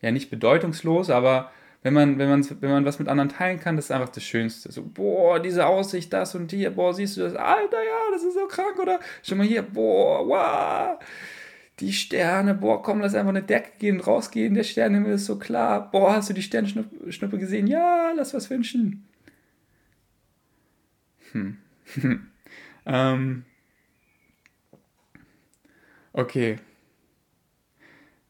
ja 0.00 0.10
nicht 0.10 0.30
bedeutungslos, 0.30 1.10
aber 1.10 1.50
wenn 1.82 1.92
man, 1.92 2.18
wenn, 2.18 2.30
wenn 2.60 2.70
man 2.70 2.84
was 2.84 2.98
mit 2.98 3.08
anderen 3.08 3.28
teilen 3.28 3.60
kann, 3.60 3.76
das 3.76 3.86
ist 3.86 3.90
einfach 3.90 4.08
das 4.08 4.22
Schönste. 4.24 4.72
So, 4.72 4.82
boah, 4.82 5.40
diese 5.40 5.66
Aussicht, 5.66 6.12
das 6.12 6.34
und 6.34 6.50
hier, 6.50 6.70
boah, 6.70 6.94
siehst 6.94 7.16
du 7.16 7.22
das? 7.22 7.34
Alter, 7.34 7.82
ja, 7.82 8.10
das 8.12 8.22
ist 8.22 8.34
so 8.34 8.46
krank, 8.46 8.78
oder? 8.80 9.00
Schon 9.22 9.38
mal 9.38 9.46
hier, 9.46 9.62
boah, 9.62 10.26
wow 10.26 10.98
die 11.80 11.92
Sterne, 11.92 12.54
boah, 12.54 12.82
komm, 12.82 13.00
lass 13.00 13.14
einfach 13.14 13.30
eine 13.30 13.42
Decke 13.42 13.72
gehen, 13.78 14.00
rausgehen, 14.00 14.54
der 14.54 14.62
Sternenhimmel 14.62 15.14
ist 15.14 15.26
so 15.26 15.38
klar. 15.38 15.90
Boah, 15.90 16.14
hast 16.16 16.30
du 16.30 16.34
die 16.34 16.42
Sternschnuppe 16.42 17.38
gesehen? 17.38 17.66
Ja, 17.66 18.12
lass 18.14 18.34
was 18.34 18.48
wünschen. 18.50 19.08
Hm. 21.34 21.58
ähm. 22.86 23.44
Okay. 26.12 26.58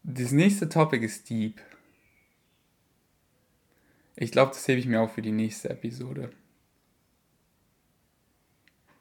Das 0.02 0.32
nächste 0.32 0.68
Topic 0.68 1.04
ist 1.04 1.30
Deep. 1.30 1.60
Ich 4.16 4.32
glaube, 4.32 4.52
das 4.52 4.66
hebe 4.68 4.78
ich 4.78 4.86
mir 4.86 5.00
auch 5.00 5.10
für 5.10 5.22
die 5.22 5.32
nächste 5.32 5.70
Episode. 5.70 6.30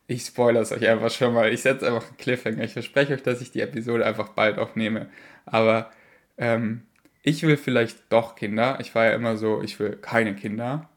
Ich 0.07 0.25
spoilere 0.25 0.63
es 0.63 0.71
euch 0.71 0.87
einfach 0.87 1.11
schon 1.11 1.33
mal. 1.33 1.51
Ich 1.53 1.61
setze 1.61 1.87
einfach 1.87 2.07
einen 2.07 2.17
Cliffhanger. 2.17 2.63
Ich 2.63 2.73
verspreche 2.73 3.13
euch, 3.13 3.23
dass 3.23 3.41
ich 3.41 3.51
die 3.51 3.61
Episode 3.61 4.05
einfach 4.05 4.29
bald 4.29 4.57
aufnehme. 4.57 5.09
Aber 5.45 5.91
ähm, 6.37 6.83
ich 7.21 7.43
will 7.43 7.57
vielleicht 7.57 8.11
doch 8.11 8.35
Kinder. 8.35 8.77
Ich 8.81 8.93
war 8.95 9.05
ja 9.05 9.13
immer 9.13 9.37
so, 9.37 9.61
ich 9.61 9.79
will 9.79 9.95
keine 9.95 10.35
Kinder. 10.35 10.89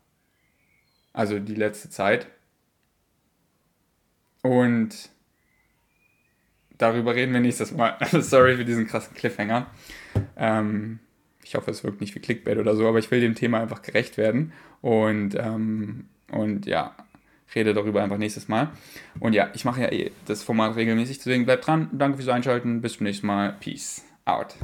Also 1.12 1.38
die 1.38 1.54
letzte 1.54 1.88
Zeit. 1.88 2.26
Und 4.42 5.10
darüber 6.78 7.14
reden 7.14 7.32
wir 7.32 7.40
nächstes 7.40 7.72
Mal. 7.72 7.96
Sorry 8.20 8.56
für 8.56 8.64
diesen 8.64 8.86
krassen 8.86 9.14
Cliffhanger. 9.14 9.66
Ähm, 10.36 11.00
ich 11.42 11.54
hoffe, 11.54 11.70
es 11.70 11.84
wirkt 11.84 12.00
nicht 12.00 12.14
wie 12.14 12.20
Clickbait 12.20 12.58
oder 12.58 12.76
so, 12.76 12.88
aber 12.88 12.98
ich 12.98 13.10
will 13.10 13.20
dem 13.20 13.34
Thema 13.34 13.60
einfach 13.60 13.82
gerecht 13.82 14.16
werden. 14.16 14.52
Und, 14.82 15.34
ähm, 15.36 16.06
und 16.30 16.66
ja, 16.66 16.94
rede 17.54 17.74
darüber 17.74 18.02
einfach 18.02 18.18
nächstes 18.18 18.48
Mal. 18.48 18.70
Und 19.20 19.32
ja, 19.32 19.50
ich 19.54 19.64
mache 19.64 19.80
ja 19.80 19.90
eh 19.90 20.12
das 20.26 20.42
Format 20.42 20.76
regelmäßig, 20.76 21.18
deswegen 21.18 21.44
bleibt 21.44 21.66
dran. 21.66 21.88
Danke 21.92 22.18
fürs 22.18 22.28
Einschalten. 22.28 22.82
Bis 22.82 22.94
zum 22.94 23.04
nächsten 23.04 23.26
Mal. 23.26 23.56
Peace 23.60 24.04
out. 24.24 24.54